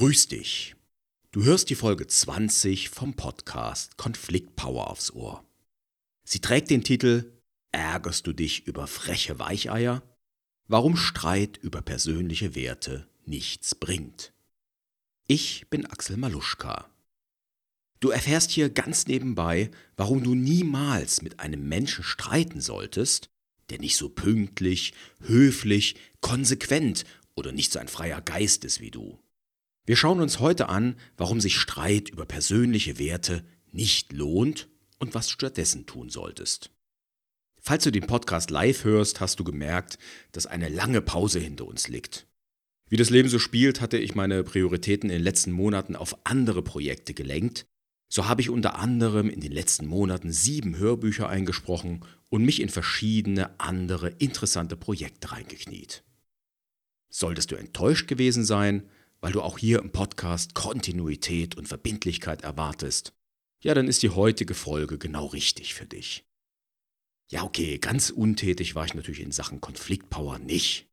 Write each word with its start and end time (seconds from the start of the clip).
Grüß 0.00 0.28
dich. 0.28 0.76
Du 1.30 1.44
hörst 1.44 1.68
die 1.68 1.74
Folge 1.74 2.06
20 2.06 2.88
vom 2.88 3.16
Podcast 3.16 3.98
Konfliktpower 3.98 4.88
aufs 4.88 5.10
Ohr. 5.10 5.44
Sie 6.24 6.38
trägt 6.38 6.70
den 6.70 6.82
Titel 6.82 7.38
Ärgerst 7.70 8.26
du 8.26 8.32
dich 8.32 8.66
über 8.66 8.86
freche 8.86 9.38
Weicheier? 9.38 10.02
Warum 10.66 10.96
Streit 10.96 11.58
über 11.58 11.82
persönliche 11.82 12.54
Werte 12.54 13.10
nichts 13.26 13.74
bringt. 13.74 14.32
Ich 15.26 15.68
bin 15.68 15.84
Axel 15.84 16.16
Maluschka. 16.16 16.88
Du 18.00 18.08
erfährst 18.08 18.52
hier 18.52 18.70
ganz 18.70 19.06
nebenbei, 19.06 19.70
warum 19.98 20.24
du 20.24 20.34
niemals 20.34 21.20
mit 21.20 21.40
einem 21.40 21.68
Menschen 21.68 22.04
streiten 22.04 22.62
solltest, 22.62 23.28
der 23.68 23.78
nicht 23.78 23.98
so 23.98 24.08
pünktlich, 24.08 24.94
höflich, 25.20 25.96
konsequent 26.22 27.04
oder 27.34 27.52
nicht 27.52 27.70
so 27.70 27.78
ein 27.78 27.88
freier 27.88 28.22
Geist 28.22 28.64
ist 28.64 28.80
wie 28.80 28.90
du. 28.90 29.20
Wir 29.90 29.96
schauen 29.96 30.20
uns 30.20 30.38
heute 30.38 30.68
an, 30.68 30.94
warum 31.16 31.40
sich 31.40 31.58
Streit 31.58 32.10
über 32.10 32.24
persönliche 32.24 33.00
Werte 33.00 33.44
nicht 33.72 34.12
lohnt 34.12 34.68
und 35.00 35.16
was 35.16 35.26
du 35.26 35.32
stattdessen 35.32 35.84
tun 35.84 36.10
solltest. 36.10 36.70
Falls 37.60 37.82
du 37.82 37.90
den 37.90 38.06
Podcast 38.06 38.50
live 38.50 38.84
hörst, 38.84 39.18
hast 39.18 39.40
du 39.40 39.42
gemerkt, 39.42 39.98
dass 40.30 40.46
eine 40.46 40.68
lange 40.68 41.02
Pause 41.02 41.40
hinter 41.40 41.66
uns 41.66 41.88
liegt. 41.88 42.28
Wie 42.88 42.98
das 42.98 43.10
Leben 43.10 43.28
so 43.28 43.40
spielt, 43.40 43.80
hatte 43.80 43.98
ich 43.98 44.14
meine 44.14 44.44
Prioritäten 44.44 45.10
in 45.10 45.16
den 45.16 45.24
letzten 45.24 45.50
Monaten 45.50 45.96
auf 45.96 46.16
andere 46.22 46.62
Projekte 46.62 47.12
gelenkt. 47.12 47.66
So 48.08 48.28
habe 48.28 48.42
ich 48.42 48.48
unter 48.48 48.78
anderem 48.78 49.28
in 49.28 49.40
den 49.40 49.50
letzten 49.50 49.88
Monaten 49.88 50.30
sieben 50.30 50.76
Hörbücher 50.76 51.28
eingesprochen 51.28 52.04
und 52.28 52.44
mich 52.44 52.62
in 52.62 52.68
verschiedene 52.68 53.58
andere 53.58 54.10
interessante 54.20 54.76
Projekte 54.76 55.32
reingekniet. 55.32 56.04
Solltest 57.08 57.50
du 57.50 57.56
enttäuscht 57.56 58.06
gewesen 58.06 58.44
sein, 58.44 58.88
weil 59.20 59.32
du 59.32 59.42
auch 59.42 59.58
hier 59.58 59.78
im 59.80 59.92
Podcast 59.92 60.54
Kontinuität 60.54 61.56
und 61.56 61.68
Verbindlichkeit 61.68 62.42
erwartest, 62.42 63.14
ja, 63.62 63.74
dann 63.74 63.88
ist 63.88 64.02
die 64.02 64.10
heutige 64.10 64.54
Folge 64.54 64.98
genau 64.98 65.26
richtig 65.26 65.74
für 65.74 65.86
dich. 65.86 66.26
Ja, 67.30 67.44
okay, 67.44 67.78
ganz 67.78 68.10
untätig 68.10 68.74
war 68.74 68.84
ich 68.84 68.94
natürlich 68.94 69.20
in 69.20 69.32
Sachen 69.32 69.60
Konfliktpower 69.60 70.38
nicht. 70.38 70.88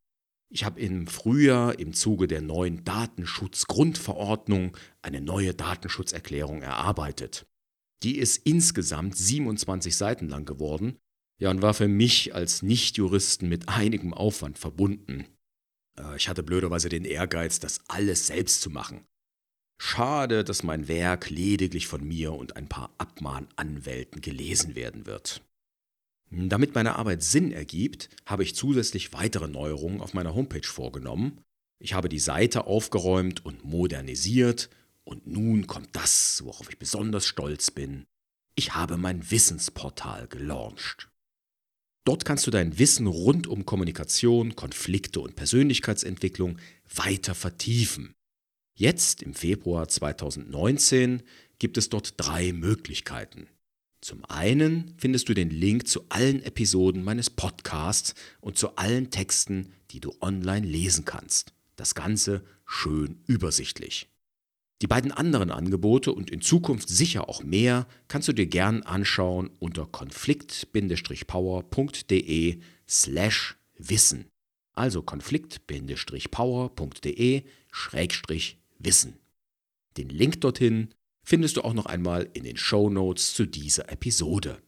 Ich 0.49 0.63
habe 0.63 0.79
im 0.79 1.07
Frühjahr 1.07 1.77
im 1.79 1.93
Zuge 1.93 2.27
der 2.27 2.41
neuen 2.41 2.83
Datenschutzgrundverordnung 2.83 4.77
eine 5.01 5.19
neue 5.19 5.53
Datenschutzerklärung 5.53 6.61
erarbeitet. 6.61 7.47
Die 8.03 8.17
ist 8.17 8.45
insgesamt 8.45 9.17
27 9.17 9.95
Seiten 9.95 10.29
lang 10.29 10.45
geworden, 10.45 10.99
ja, 11.39 11.51
und 11.51 11.61
war 11.61 11.73
für 11.73 11.87
mich 11.87 12.33
als 12.33 12.61
Nichtjuristen 12.63 13.47
mit 13.47 13.69
einigem 13.69 14.13
Aufwand 14.13 14.57
verbunden. 14.57 15.25
Äh, 15.99 16.15
ich 16.15 16.29
hatte 16.29 16.43
blöderweise 16.43 16.89
den 16.89 17.05
Ehrgeiz, 17.05 17.59
das 17.59 17.81
alles 17.87 18.27
selbst 18.27 18.61
zu 18.61 18.69
machen. 18.69 19.05
Schade, 19.79 20.43
dass 20.43 20.63
mein 20.63 20.87
Werk 20.87 21.29
lediglich 21.29 21.87
von 21.87 22.03
mir 22.03 22.33
und 22.33 22.55
ein 22.55 22.67
paar 22.67 22.91
Abmahnanwälten 22.97 24.21
gelesen 24.21 24.75
werden 24.75 25.05
wird. 25.05 25.41
Damit 26.29 26.75
meine 26.75 26.95
Arbeit 26.95 27.23
Sinn 27.23 27.51
ergibt, 27.51 28.09
habe 28.25 28.43
ich 28.43 28.55
zusätzlich 28.55 29.13
weitere 29.13 29.47
Neuerungen 29.47 30.01
auf 30.01 30.13
meiner 30.13 30.35
Homepage 30.35 30.67
vorgenommen. 30.67 31.41
Ich 31.79 31.93
habe 31.93 32.09
die 32.09 32.19
Seite 32.19 32.65
aufgeräumt 32.65 33.45
und 33.45 33.63
modernisiert 33.63 34.69
und 35.03 35.27
nun 35.27 35.67
kommt 35.67 35.95
das, 35.95 36.41
worauf 36.43 36.69
ich 36.69 36.79
besonders 36.79 37.25
stolz 37.25 37.71
bin. 37.71 38.05
Ich 38.55 38.73
habe 38.73 38.97
mein 38.97 39.29
Wissensportal 39.29 40.27
gelauncht. 40.27 41.09
Dort 42.07 42.23
kannst 42.23 42.47
du 42.47 42.51
dein 42.51 42.79
Wissen 42.79 43.05
rund 43.05 43.47
um 43.47 43.65
Kommunikation, 43.65 44.55
Konflikte 44.55 45.19
und 45.19 45.35
Persönlichkeitsentwicklung 45.35 46.57
weiter 46.95 47.35
vertiefen. 47.35 48.13
Jetzt, 48.75 49.21
im 49.21 49.33
Februar 49.33 49.89
2019, 49.89 51.23
gibt 51.59 51.77
es 51.77 51.89
dort 51.89 52.13
drei 52.15 52.53
Möglichkeiten. 52.53 53.49
Zum 53.99 54.23
einen 54.23 54.93
findest 54.97 55.27
du 55.27 55.33
den 55.33 55.49
Link 55.49 55.89
zu 55.89 56.05
allen 56.07 56.41
Episoden 56.43 57.03
meines 57.03 57.29
Podcasts 57.29 58.15
und 58.39 58.57
zu 58.57 58.77
allen 58.77 59.09
Texten, 59.09 59.73
die 59.91 59.99
du 59.99 60.15
online 60.21 60.65
lesen 60.65 61.03
kannst. 61.03 61.51
Das 61.75 61.93
Ganze 61.93 62.41
schön 62.65 63.21
übersichtlich. 63.27 64.07
Die 64.81 64.87
beiden 64.87 65.11
anderen 65.11 65.49
Angebote 65.49 66.13
und 66.13 66.29
in 66.29 66.41
Zukunft 66.41 66.89
sicher 66.89 67.27
auch 67.29 67.41
mehr 67.43 67.87
kannst 68.07 68.27
du 68.27 68.33
dir 68.33 68.45
gern 68.45 68.83
anschauen 68.83 69.49
unter 69.59 69.87
konflikt-power.de 69.87 72.59
slash 72.87 73.57
wissen. 73.77 74.27
Also 74.73 75.01
konflikt-power.de 75.01 77.43
schrägstrich 77.71 78.59
wissen. 78.77 79.17
Den 79.97 80.09
Link 80.09 80.41
dorthin 80.41 80.89
findest 81.23 81.57
du 81.57 81.63
auch 81.63 81.73
noch 81.73 81.87
einmal 81.87 82.29
in 82.33 82.43
den 82.43 82.57
Show 82.57 82.91
Notes 82.91 83.33
zu 83.33 83.47
dieser 83.47 83.91
Episode. 83.91 84.61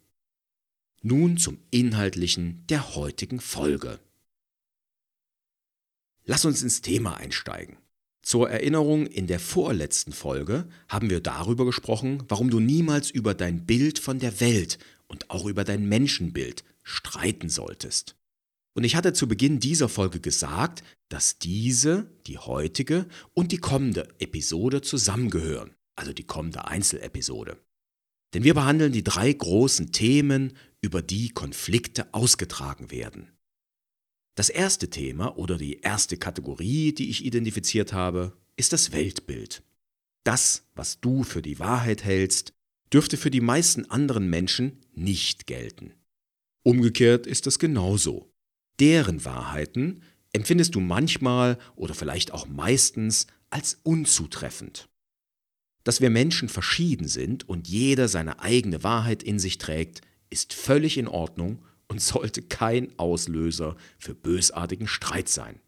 Nun 1.04 1.38
zum 1.38 1.60
Inhaltlichen 1.70 2.66
der 2.68 2.96
heutigen 2.96 3.40
Folge. 3.40 4.00
Lass 6.26 6.46
uns 6.46 6.64
ins 6.64 6.82
Thema 6.82 7.18
einsteigen. 7.18 7.78
Zur 8.30 8.48
Erinnerung, 8.48 9.08
in 9.08 9.26
der 9.26 9.40
vorletzten 9.40 10.12
Folge 10.12 10.70
haben 10.88 11.10
wir 11.10 11.20
darüber 11.20 11.66
gesprochen, 11.66 12.22
warum 12.28 12.52
du 12.52 12.60
niemals 12.60 13.10
über 13.10 13.34
dein 13.34 13.66
Bild 13.66 13.98
von 13.98 14.20
der 14.20 14.40
Welt 14.40 14.78
und 15.08 15.32
auch 15.32 15.48
über 15.48 15.64
dein 15.64 15.90
Menschenbild 15.90 16.64
streiten 16.84 17.50
solltest. 17.50 18.16
Und 18.76 18.84
ich 18.84 18.96
hatte 18.96 19.14
zu 19.14 19.28
Beginn 19.28 19.60
dieser 19.60 19.90
Folge 19.90 20.20
gesagt, 20.20 20.84
dass 21.10 21.40
diese, 21.40 22.12
die 22.28 22.38
heutige 22.38 23.08
und 23.34 23.52
die 23.52 23.58
kommende 23.58 24.08
Episode 24.20 24.82
zusammengehören, 24.82 25.74
also 25.96 26.14
die 26.14 26.28
kommende 26.28 26.68
Einzelepisode. 26.68 27.58
Denn 28.36 28.44
wir 28.44 28.54
behandeln 28.54 28.92
die 28.92 29.04
drei 29.04 29.34
großen 29.34 29.92
Themen, 29.92 30.56
über 30.82 31.02
die 31.02 31.30
Konflikte 31.30 32.14
ausgetragen 32.14 32.92
werden. 32.92 33.32
Das 34.36 34.50
erste 34.50 34.90
Thema 34.90 35.38
oder 35.38 35.58
die 35.58 35.80
erste 35.82 36.18
Kategorie, 36.18 36.94
die 36.94 37.10
ich 37.10 37.26
identifiziert 37.26 37.94
habe, 37.94 38.38
ist 38.56 38.74
das 38.74 38.92
Weltbild. 38.92 39.64
Das, 40.24 40.64
was 40.76 41.00
du 41.00 41.24
für 41.24 41.42
die 41.42 41.60
Wahrheit 41.60 42.04
hältst, 42.04 42.54
dürfte 42.94 43.18
für 43.18 43.32
die 43.32 43.42
meisten 43.42 43.90
anderen 43.90 44.30
Menschen 44.30 44.80
nicht 44.94 45.48
gelten. 45.48 45.94
Umgekehrt 46.64 47.28
ist 47.28 47.48
das 47.48 47.60
genauso. 47.60 48.32
Deren 48.80 49.26
Wahrheiten 49.26 50.04
empfindest 50.34 50.76
du 50.76 50.80
manchmal 50.80 51.58
oder 51.76 51.94
vielleicht 51.94 52.32
auch 52.32 52.48
meistens 52.48 53.28
als 53.50 53.80
unzutreffend. 53.84 54.90
Dass 55.84 56.02
wir 56.02 56.10
Menschen 56.10 56.50
verschieden 56.50 57.08
sind 57.08 57.48
und 57.48 57.68
jeder 57.68 58.08
seine 58.08 58.40
eigene 58.40 58.84
Wahrheit 58.84 59.24
in 59.24 59.40
sich 59.40 59.58
trägt, 59.58 60.02
ist 60.30 60.54
völlig 60.54 60.98
in 60.98 61.08
Ordnung 61.08 61.64
und 61.90 62.02
sollte 62.02 62.42
kein 62.42 62.98
Auslöser 62.98 63.76
für 63.98 64.14
bösartigen 64.14 64.88
Streit 64.88 65.28
sein. 65.28 65.60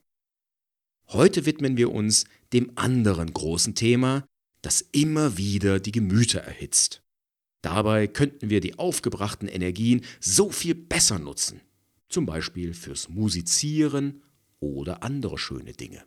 Heute 1.07 1.45
widmen 1.45 1.75
wir 1.75 1.91
uns 1.91 2.25
dem 2.53 2.71
anderen 2.75 3.33
großen 3.33 3.75
Thema, 3.75 4.25
das 4.61 4.81
immer 4.91 5.37
wieder 5.37 5.79
die 5.79 5.91
Gemüter 5.91 6.39
erhitzt. 6.39 7.01
Dabei 7.61 8.07
könnten 8.07 8.49
wir 8.49 8.61
die 8.61 8.79
aufgebrachten 8.79 9.47
Energien 9.47 10.05
so 10.19 10.49
viel 10.49 10.73
besser 10.73 11.19
nutzen, 11.19 11.61
zum 12.07 12.25
Beispiel 12.25 12.73
fürs 12.73 13.09
Musizieren 13.09 14.21
oder 14.59 15.03
andere 15.03 15.37
schöne 15.37 15.73
Dinge. 15.73 16.03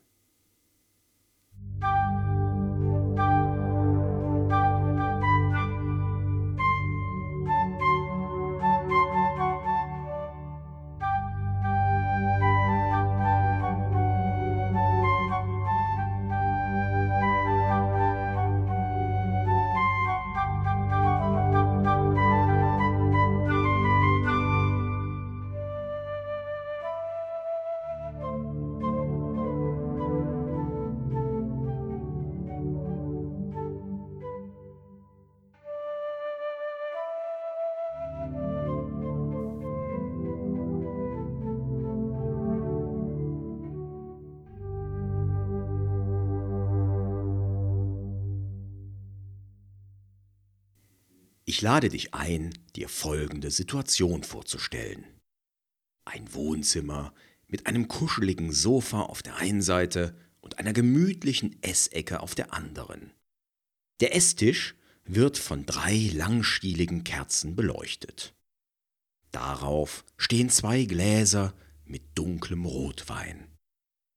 Lade 51.65 51.89
dich 51.89 52.13
ein, 52.13 52.53
dir 52.77 52.91
folgende 52.91 53.51
Situation 53.51 54.23
vorzustellen. 54.23 55.07
Ein 56.05 56.35
Wohnzimmer 56.35 57.15
mit 57.49 57.67
einem 57.67 57.89
kuscheligen 57.89 58.53
Sofa 58.53 59.01
auf 59.01 59.23
der 59.23 59.37
einen 59.37 59.63
Seite 59.63 60.15
und 60.43 60.59
einer 60.59 60.75
gemütlichen 60.75 61.57
Essecke 61.63 62.21
auf 62.21 62.35
der 62.35 62.53
anderen. 62.53 63.15
Der 64.01 64.15
Esstisch 64.15 64.75
wird 65.07 65.39
von 65.39 65.65
drei 65.65 66.11
langstieligen 66.13 67.03
Kerzen 67.03 67.57
beleuchtet. 67.57 68.35
Darauf 69.31 70.05
stehen 70.19 70.51
zwei 70.51 70.85
Gläser 70.85 71.55
mit 71.87 72.03
dunklem 72.15 72.67
Rotwein. 72.67 73.49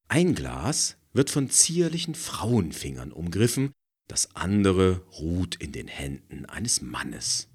Ein 0.09 0.35
Glas 0.35 0.97
wird 1.13 1.29
von 1.29 1.49
zierlichen 1.49 2.13
Frauenfingern 2.13 3.13
umgriffen, 3.13 3.71
das 4.07 4.35
andere 4.35 5.01
ruht 5.19 5.55
in 5.55 5.71
den 5.71 5.87
Händen 5.87 6.45
eines 6.45 6.81
Mannes. 6.81 7.49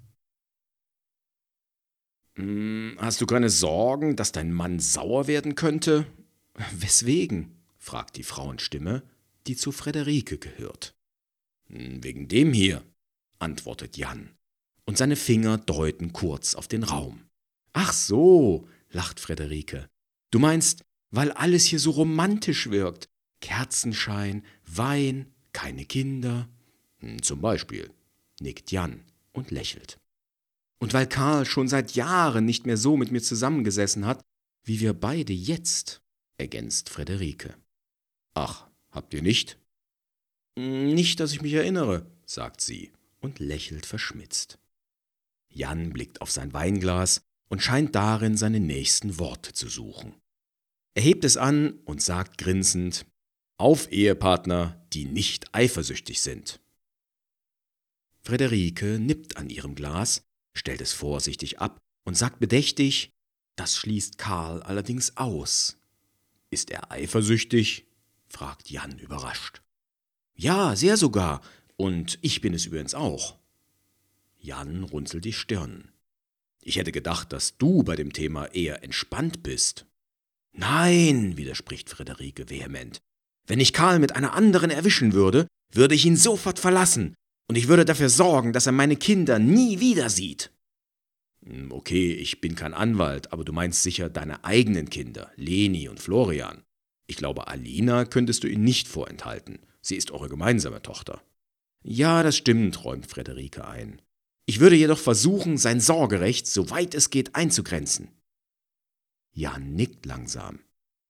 Hm, 2.35 2.97
hast 2.99 3.21
du 3.21 3.25
keine 3.25 3.49
Sorgen, 3.49 4.15
dass 4.15 4.31
dein 4.31 4.51
Mann 4.51 4.79
sauer 4.79 5.27
werden 5.27 5.55
könnte? 5.55 6.05
Weswegen? 6.71 7.51
fragt 7.77 8.15
die 8.15 8.23
Frauenstimme, 8.23 9.03
die 9.45 9.55
zu 9.55 9.71
Frederike 9.71 10.37
gehört. 10.37 10.95
Hm, 11.67 12.03
wegen 12.03 12.27
dem 12.27 12.53
hier, 12.53 12.83
antwortet 13.39 13.97
Jan, 13.97 14.29
und 14.85 14.97
seine 14.97 15.15
Finger 15.15 15.57
deuten 15.57 16.13
kurz 16.13 16.55
auf 16.55 16.67
den 16.67 16.83
Raum. 16.83 17.25
Ach 17.73 17.93
so, 17.93 18.67
lacht 18.89 19.19
Frederike. 19.19 19.89
Du 20.31 20.39
meinst, 20.39 20.83
weil 21.11 21.31
alles 21.31 21.65
hier 21.65 21.79
so 21.79 21.91
romantisch 21.91 22.69
wirkt. 22.69 23.09
Kerzenschein, 23.41 24.43
Wein, 24.65 25.32
keine 25.53 25.85
Kinder. 25.85 26.49
Hm, 26.99 27.21
zum 27.21 27.41
Beispiel, 27.41 27.89
nickt 28.39 28.71
Jan 28.71 29.03
und 29.31 29.51
lächelt. 29.51 29.99
Und 30.79 30.93
weil 30.93 31.07
Karl 31.07 31.45
schon 31.45 31.67
seit 31.67 31.95
Jahren 31.95 32.45
nicht 32.45 32.65
mehr 32.65 32.77
so 32.77 32.97
mit 32.97 33.11
mir 33.11 33.21
zusammengesessen 33.21 34.05
hat, 34.05 34.21
wie 34.65 34.79
wir 34.79 34.93
beide 34.93 35.33
jetzt, 35.33 36.01
ergänzt 36.37 36.89
Frederike. 36.89 37.55
Ach, 38.33 38.67
habt 38.91 39.13
ihr 39.13 39.21
nicht? 39.21 39.57
Nicht, 40.55 41.19
dass 41.19 41.31
ich 41.31 41.41
mich 41.41 41.53
erinnere, 41.53 42.05
sagt 42.25 42.61
sie 42.61 42.91
und 43.21 43.39
lächelt 43.39 43.85
verschmitzt. 43.85 44.59
Jan 45.49 45.93
blickt 45.93 46.21
auf 46.21 46.31
sein 46.31 46.53
Weinglas 46.53 47.21
und 47.49 47.61
scheint 47.61 47.95
darin 47.95 48.37
seine 48.37 48.59
nächsten 48.59 49.19
Worte 49.19 49.53
zu 49.53 49.69
suchen. 49.69 50.15
Er 50.95 51.03
hebt 51.03 51.23
es 51.23 51.37
an 51.37 51.79
und 51.85 52.01
sagt 52.01 52.37
grinsend 52.37 53.05
Auf 53.57 53.91
Ehepartner, 53.91 54.83
die 54.93 55.05
nicht 55.05 55.53
eifersüchtig 55.53 56.21
sind. 56.21 56.59
Frederike 58.21 58.99
nippt 58.99 59.37
an 59.37 59.49
ihrem 59.49 59.75
Glas, 59.75 60.25
stellt 60.53 60.81
es 60.81 60.93
vorsichtig 60.93 61.59
ab 61.59 61.79
und 62.03 62.17
sagt 62.17 62.39
bedächtig 62.39 63.11
Das 63.55 63.77
schließt 63.77 64.17
Karl 64.17 64.63
allerdings 64.63 65.17
aus. 65.17 65.77
Ist 66.49 66.71
er 66.71 66.91
eifersüchtig? 66.91 67.85
fragt 68.27 68.69
Jan 68.69 68.97
überrascht. 68.97 69.61
Ja, 70.35 70.75
sehr 70.75 70.97
sogar, 70.97 71.41
und 71.75 72.17
ich 72.21 72.41
bin 72.41 72.53
es 72.53 72.65
übrigens 72.65 72.95
auch. 72.95 73.37
Jan 74.39 74.83
runzelt 74.83 75.25
die 75.25 75.33
Stirn. 75.33 75.91
Ich 76.61 76.77
hätte 76.77 76.91
gedacht, 76.91 77.31
dass 77.33 77.57
du 77.57 77.83
bei 77.83 77.95
dem 77.95 78.13
Thema 78.13 78.45
eher 78.47 78.83
entspannt 78.83 79.43
bist. 79.43 79.85
Nein, 80.53 81.37
widerspricht 81.37 81.89
Friederike 81.89 82.49
vehement. 82.49 83.01
Wenn 83.45 83.59
ich 83.59 83.73
Karl 83.73 83.99
mit 83.99 84.15
einer 84.15 84.33
anderen 84.33 84.69
erwischen 84.69 85.13
würde, 85.13 85.47
würde 85.71 85.95
ich 85.95 86.05
ihn 86.05 86.17
sofort 86.17 86.59
verlassen, 86.59 87.15
und 87.49 87.57
ich 87.57 87.67
würde 87.67 87.85
dafür 87.85 88.09
sorgen, 88.09 88.53
dass 88.53 88.67
er 88.67 88.71
meine 88.71 88.95
Kinder 88.95 89.39
nie 89.39 89.79
wieder 89.79 90.09
sieht. 90.09 90.51
Hm, 91.45 91.71
okay, 91.71 92.13
ich 92.13 92.41
bin 92.41 92.55
kein 92.55 92.73
Anwalt, 92.73 93.33
aber 93.33 93.43
du 93.43 93.51
meinst 93.51 93.83
sicher 93.83 94.09
deine 94.09 94.43
eigenen 94.45 94.89
Kinder, 94.89 95.31
Leni 95.35 95.89
und 95.89 95.99
Florian. 95.99 96.63
Ich 97.05 97.17
glaube, 97.17 97.47
Alina 97.47 98.05
könntest 98.05 98.43
du 98.43 98.47
ihn 98.47 98.63
nicht 98.63 98.87
vorenthalten. 98.87 99.59
Sie 99.81 99.97
ist 99.97 100.11
eure 100.11 100.29
gemeinsame 100.29 100.81
Tochter. 100.81 101.21
Ja, 101.83 102.23
das 102.23 102.37
stimmt, 102.37 102.85
räumt 102.85 103.07
Frederike 103.07 103.67
ein. 103.67 104.01
Ich 104.45 104.61
würde 104.61 104.77
jedoch 104.77 104.99
versuchen, 104.99 105.57
sein 105.57 105.81
Sorgerecht, 105.81 106.47
soweit 106.47 106.95
es 106.95 107.09
geht, 107.09 107.35
einzugrenzen. 107.35 108.09
Jan 109.33 109.73
nickt 109.73 110.05
langsam. 110.05 110.59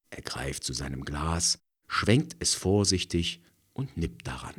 Er 0.09 0.21
greift 0.21 0.63
zu 0.63 0.73
seinem 0.73 1.05
Glas, 1.05 1.59
schwenkt 1.93 2.35
es 2.39 2.55
vorsichtig 2.55 3.41
und 3.73 3.97
nippt 3.97 4.25
daran. 4.25 4.55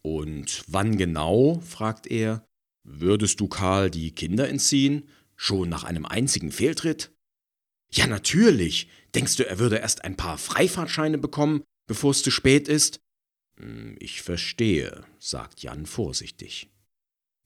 Und 0.00 0.64
wann 0.66 0.96
genau, 0.96 1.60
fragt 1.60 2.06
er, 2.06 2.46
würdest 2.82 3.40
du 3.40 3.48
Karl 3.48 3.90
die 3.90 4.12
Kinder 4.12 4.48
entziehen? 4.48 5.08
Schon 5.36 5.68
nach 5.68 5.84
einem 5.84 6.06
einzigen 6.06 6.50
Fehltritt? 6.50 7.12
Ja, 7.92 8.06
natürlich. 8.06 8.88
Denkst 9.14 9.36
du, 9.36 9.46
er 9.46 9.58
würde 9.58 9.76
erst 9.76 10.04
ein 10.04 10.16
paar 10.16 10.38
Freifahrtscheine 10.38 11.18
bekommen, 11.18 11.62
bevor 11.86 12.12
es 12.12 12.22
zu 12.22 12.30
spät 12.30 12.66
ist? 12.66 13.00
Hm, 13.58 13.96
ich 14.00 14.22
verstehe, 14.22 15.04
sagt 15.18 15.62
Jan 15.62 15.86
vorsichtig. 15.86 16.70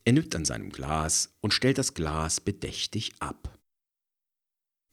Er 0.04 0.12
nippt 0.12 0.34
an 0.36 0.44
seinem 0.44 0.70
Glas 0.70 1.36
und 1.40 1.52
stellt 1.52 1.78
das 1.78 1.94
Glas 1.94 2.40
bedächtig 2.40 3.12
ab. 3.18 3.58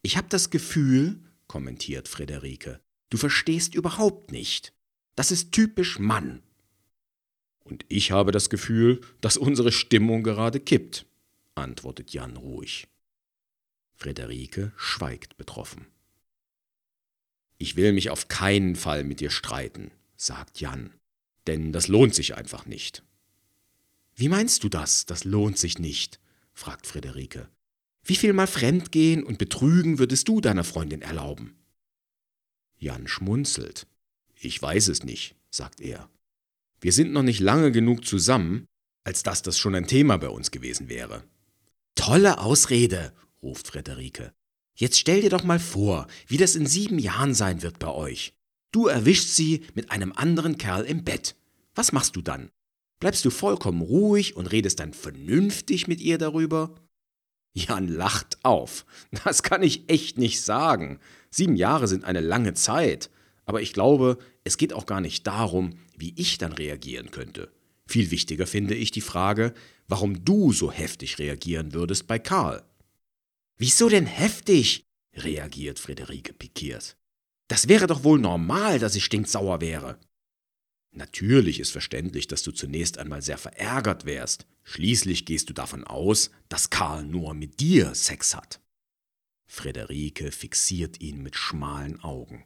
Ich 0.02 0.18
habe 0.18 0.28
das 0.30 0.50
Gefühl, 0.50 1.24
kommentiert 1.48 2.08
Friederike, 2.08 2.85
du 3.10 3.18
verstehst 3.18 3.76
überhaupt 3.76 4.32
nicht. 4.32 4.74
Das 5.16 5.32
ist 5.32 5.52
typisch 5.52 6.00
Mann. 6.00 6.44
Und 7.64 7.86
ich 7.90 8.12
habe 8.12 8.32
das 8.32 8.50
Gefühl, 8.50 9.02
dass 9.22 9.38
unsere 9.38 9.72
Stimmung 9.72 10.24
gerade 10.24 10.60
kippt, 10.60 11.06
antwortet 11.56 12.12
Jan 12.12 12.38
ruhig. 12.38 12.88
Friederike 13.96 14.72
schweigt 14.76 15.38
betroffen. 15.38 15.88
Ich 17.58 17.76
will 17.76 17.94
mich 17.94 18.10
auf 18.10 18.28
keinen 18.28 18.76
Fall 18.76 19.04
mit 19.04 19.20
dir 19.20 19.32
streiten, 19.32 19.92
sagt 20.18 20.60
Jan, 20.60 20.94
denn 21.48 21.72
das 21.72 21.88
lohnt 21.88 22.14
sich 22.14 22.36
einfach 22.36 22.66
nicht. 22.66 23.04
Wie 24.16 24.30
meinst 24.30 24.64
du 24.64 24.70
das, 24.70 25.06
das 25.06 25.24
lohnt 25.24 25.58
sich 25.58 25.80
nicht? 25.80 26.20
fragt 26.54 26.88
Friederike. 26.88 27.50
Wie 28.04 28.16
viel 28.16 28.34
mal 28.34 28.48
Fremdgehen 28.48 29.24
und 29.24 29.40
Betrügen 29.40 29.98
würdest 29.98 30.28
du 30.28 30.40
deiner 30.40 30.64
Freundin 30.64 31.02
erlauben? 31.02 31.56
Jan 32.78 33.08
schmunzelt. 33.08 33.88
Ich 34.36 34.62
weiß 34.62 34.90
es 34.90 35.04
nicht, 35.04 35.36
sagt 35.50 35.82
er. 35.82 36.10
Wir 36.82 36.92
sind 36.92 37.14
noch 37.14 37.24
nicht 37.24 37.40
lange 37.40 37.72
genug 37.72 38.06
zusammen, 38.06 38.68
als 39.04 39.24
dass 39.24 39.42
das 39.42 39.58
schon 39.58 39.76
ein 39.76 39.88
Thema 39.88 40.18
bei 40.18 40.30
uns 40.30 40.52
gewesen 40.52 40.90
wäre. 40.90 41.24
Tolle 41.96 42.40
Ausrede, 42.40 43.14
ruft 43.42 43.68
Friederike. 43.68 44.34
Jetzt 44.76 45.00
stell 45.00 45.22
dir 45.22 45.30
doch 45.30 45.44
mal 45.44 45.60
vor, 45.60 46.08
wie 46.28 46.38
das 46.38 46.56
in 46.56 46.68
sieben 46.68 47.00
Jahren 47.00 47.34
sein 47.34 47.62
wird 47.62 47.80
bei 47.80 47.88
euch. 47.88 48.34
Du 48.72 48.88
erwischst 48.88 49.36
sie 49.36 49.66
mit 49.74 49.92
einem 49.92 50.12
anderen 50.12 50.58
Kerl 50.58 50.84
im 50.84 51.06
Bett. 51.06 51.36
Was 51.76 51.94
machst 51.94 52.16
du 52.18 52.22
dann? 52.22 52.50
Bleibst 53.00 53.24
du 53.24 53.30
vollkommen 53.30 53.82
ruhig 53.82 54.36
und 54.36 54.48
redest 54.48 54.80
dann 54.80 54.94
vernünftig 54.94 55.88
mit 55.88 56.02
ihr 56.02 56.18
darüber? 56.18 56.76
Jan 57.54 57.88
lacht 57.88 58.38
auf. 58.44 58.86
Das 59.24 59.44
kann 59.44 59.64
ich 59.64 59.90
echt 59.90 60.18
nicht 60.18 60.42
sagen. 60.42 61.00
Sieben 61.36 61.58
Jahre 61.58 61.90
sind 61.90 62.06
eine 62.06 62.22
lange 62.22 62.54
Zeit. 62.54 63.10
Aber 63.46 63.62
ich 63.62 63.74
glaube, 63.74 64.20
es 64.46 64.56
geht 64.56 64.72
auch 64.72 64.86
gar 64.86 65.02
nicht 65.02 65.28
darum, 65.28 65.78
wie 65.98 66.14
ich 66.16 66.38
dann 66.38 66.54
reagieren 66.54 67.12
könnte. 67.12 67.52
Viel 67.86 68.10
wichtiger 68.10 68.48
finde 68.48 68.74
ich 68.74 68.92
die 68.92 69.02
Frage, 69.02 69.54
warum 69.90 70.24
du 70.24 70.54
so 70.54 70.72
heftig 70.72 71.20
reagieren 71.20 71.74
würdest 71.74 72.08
bei 72.08 72.20
Karl. 72.20 72.64
Wieso 73.58 73.90
denn 73.90 74.06
heftig? 74.06 74.86
reagiert 75.14 75.78
Friederike 75.78 76.32
pikiert. 76.32 76.96
Das 77.50 77.68
wäre 77.68 77.88
doch 77.88 78.06
wohl 78.06 78.20
normal, 78.20 78.80
dass 78.80 78.96
ich 78.96 79.04
stinksauer 79.04 79.60
wäre. 79.60 80.00
Natürlich 80.92 81.60
ist 81.60 81.72
verständlich, 81.72 82.28
dass 82.28 82.44
du 82.44 82.54
zunächst 82.54 82.98
einmal 82.98 83.22
sehr 83.22 83.38
verärgert 83.38 84.06
wärst. 84.06 84.46
Schließlich 84.64 85.26
gehst 85.26 85.50
du 85.50 85.54
davon 85.54 85.84
aus, 85.84 86.32
dass 86.48 86.70
Karl 86.70 87.04
nur 87.04 87.34
mit 87.34 87.60
dir 87.60 87.94
Sex 87.94 88.38
hat. 88.38 88.62
Friederike 89.46 90.32
fixiert 90.32 91.02
ihn 91.02 91.22
mit 91.22 91.36
schmalen 91.36 92.00
Augen. 92.02 92.46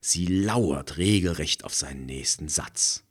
Sie 0.00 0.26
lauert 0.26 0.96
regelrecht 0.96 1.64
auf 1.64 1.74
seinen 1.74 2.06
nächsten 2.06 2.48
Satz. 2.48 3.04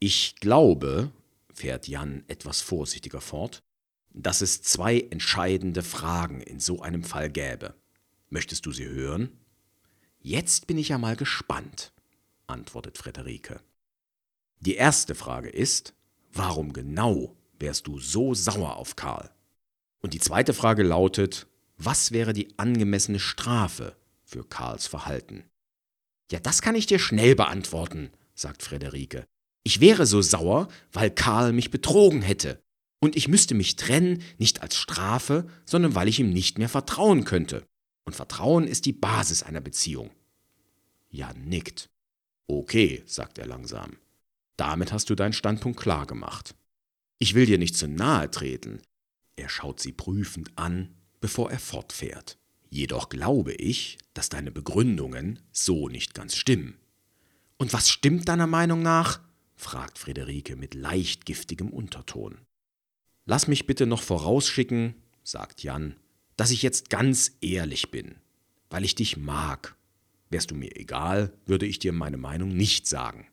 Ich 0.00 0.36
glaube, 0.36 1.12
fährt 1.52 1.88
Jan 1.88 2.24
etwas 2.26 2.60
vorsichtiger 2.60 3.20
fort, 3.20 3.62
dass 4.10 4.40
es 4.40 4.62
zwei 4.62 5.00
entscheidende 5.00 5.82
Fragen 5.82 6.40
in 6.40 6.60
so 6.60 6.82
einem 6.82 7.04
Fall 7.04 7.30
gäbe. 7.30 7.74
Möchtest 8.28 8.66
du 8.66 8.72
sie 8.72 8.86
hören? 8.86 9.30
Jetzt 10.18 10.66
bin 10.66 10.78
ich 10.78 10.88
ja 10.88 10.98
mal 10.98 11.16
gespannt, 11.16 11.92
antwortet 12.46 12.98
Friederike. 12.98 13.60
Die 14.60 14.76
erste 14.76 15.14
Frage 15.14 15.48
ist, 15.48 15.94
warum 16.32 16.72
genau 16.72 17.36
wärst 17.58 17.86
du 17.86 17.98
so 17.98 18.34
sauer 18.34 18.76
auf 18.76 18.96
Karl? 18.96 19.30
Und 20.00 20.14
die 20.14 20.20
zweite 20.20 20.54
Frage 20.54 20.82
lautet, 20.82 21.46
was 21.76 22.12
wäre 22.12 22.32
die 22.32 22.58
angemessene 22.58 23.18
Strafe 23.18 23.96
für 24.22 24.44
Karls 24.44 24.86
Verhalten? 24.86 25.44
Ja, 26.30 26.40
das 26.40 26.62
kann 26.62 26.74
ich 26.74 26.86
dir 26.86 26.98
schnell 26.98 27.34
beantworten, 27.34 28.10
sagt 28.34 28.62
Friederike. 28.62 29.26
Ich 29.62 29.80
wäre 29.80 30.06
so 30.06 30.22
sauer, 30.22 30.68
weil 30.92 31.10
Karl 31.10 31.52
mich 31.52 31.70
betrogen 31.70 32.22
hätte 32.22 32.62
und 33.00 33.16
ich 33.16 33.28
müsste 33.28 33.54
mich 33.54 33.76
trennen, 33.76 34.22
nicht 34.38 34.62
als 34.62 34.76
Strafe, 34.76 35.46
sondern 35.66 35.94
weil 35.94 36.08
ich 36.08 36.20
ihm 36.20 36.30
nicht 36.30 36.58
mehr 36.58 36.68
vertrauen 36.68 37.24
könnte. 37.24 37.66
Und 38.04 38.16
Vertrauen 38.16 38.66
ist 38.66 38.86
die 38.86 38.92
Basis 38.92 39.42
einer 39.42 39.60
Beziehung. 39.60 40.10
Jan 41.10 41.44
nickt. 41.44 41.90
Okay, 42.46 43.02
sagt 43.06 43.38
er 43.38 43.46
langsam. 43.46 43.96
Damit 44.56 44.92
hast 44.92 45.10
du 45.10 45.14
deinen 45.14 45.32
Standpunkt 45.32 45.78
klar 45.78 46.06
gemacht. 46.06 46.54
Ich 47.18 47.34
will 47.34 47.46
dir 47.46 47.58
nicht 47.58 47.76
zu 47.76 47.88
nahe 47.88 48.30
treten. 48.30 48.80
Er 49.36 49.48
schaut 49.48 49.80
sie 49.80 49.92
prüfend 49.92 50.56
an, 50.56 50.94
bevor 51.24 51.50
er 51.50 51.58
fortfährt. 51.58 52.36
Jedoch 52.68 53.08
glaube 53.08 53.54
ich, 53.54 53.96
dass 54.12 54.28
deine 54.28 54.50
Begründungen 54.50 55.40
so 55.52 55.88
nicht 55.88 56.12
ganz 56.12 56.36
stimmen. 56.36 56.76
Und 57.56 57.72
was 57.72 57.88
stimmt 57.88 58.28
deiner 58.28 58.46
Meinung 58.46 58.82
nach? 58.82 59.22
fragt 59.56 59.98
Friederike 59.98 60.54
mit 60.54 60.74
leicht 60.74 61.24
giftigem 61.24 61.70
Unterton. 61.70 62.42
Lass 63.24 63.48
mich 63.48 63.66
bitte 63.66 63.86
noch 63.86 64.02
vorausschicken, 64.02 64.96
sagt 65.22 65.62
Jan, 65.62 65.96
dass 66.36 66.50
ich 66.50 66.60
jetzt 66.60 66.90
ganz 66.90 67.38
ehrlich 67.40 67.90
bin, 67.90 68.16
weil 68.68 68.84
ich 68.84 68.94
dich 68.94 69.16
mag. 69.16 69.76
Wärst 70.28 70.50
du 70.50 70.54
mir 70.54 70.76
egal, 70.76 71.32
würde 71.46 71.64
ich 71.64 71.78
dir 71.78 71.94
meine 71.94 72.18
Meinung 72.18 72.54
nicht 72.54 72.86
sagen. 72.86 73.28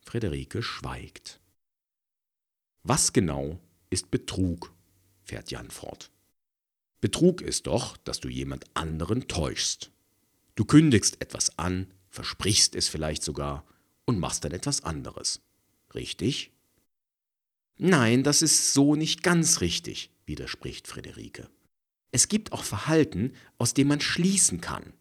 Friederike 0.00 0.60
schweigt. 0.60 1.38
Was 2.82 3.12
genau 3.12 3.60
ist 3.90 4.10
Betrug? 4.10 4.74
fährt 5.22 5.52
Jan 5.52 5.70
fort. 5.70 6.10
Betrug 7.06 7.40
ist 7.40 7.68
doch, 7.68 7.96
dass 7.98 8.18
du 8.18 8.28
jemand 8.28 8.64
anderen 8.74 9.28
täuschst. 9.28 9.92
Du 10.56 10.64
kündigst 10.64 11.22
etwas 11.22 11.56
an, 11.56 11.86
versprichst 12.08 12.74
es 12.74 12.88
vielleicht 12.88 13.22
sogar 13.22 13.64
und 14.06 14.18
machst 14.18 14.42
dann 14.42 14.50
etwas 14.50 14.82
anderes. 14.82 15.40
Richtig? 15.94 16.50
Nein, 17.78 18.24
das 18.24 18.42
ist 18.42 18.72
so 18.72 18.96
nicht 18.96 19.22
ganz 19.22 19.60
richtig, 19.60 20.10
widerspricht 20.24 20.88
Friederike. 20.88 21.48
Es 22.10 22.26
gibt 22.26 22.50
auch 22.50 22.64
Verhalten, 22.64 23.34
aus 23.56 23.72
dem 23.72 23.86
man 23.86 24.00
schließen 24.00 24.60
kann. 24.60 24.92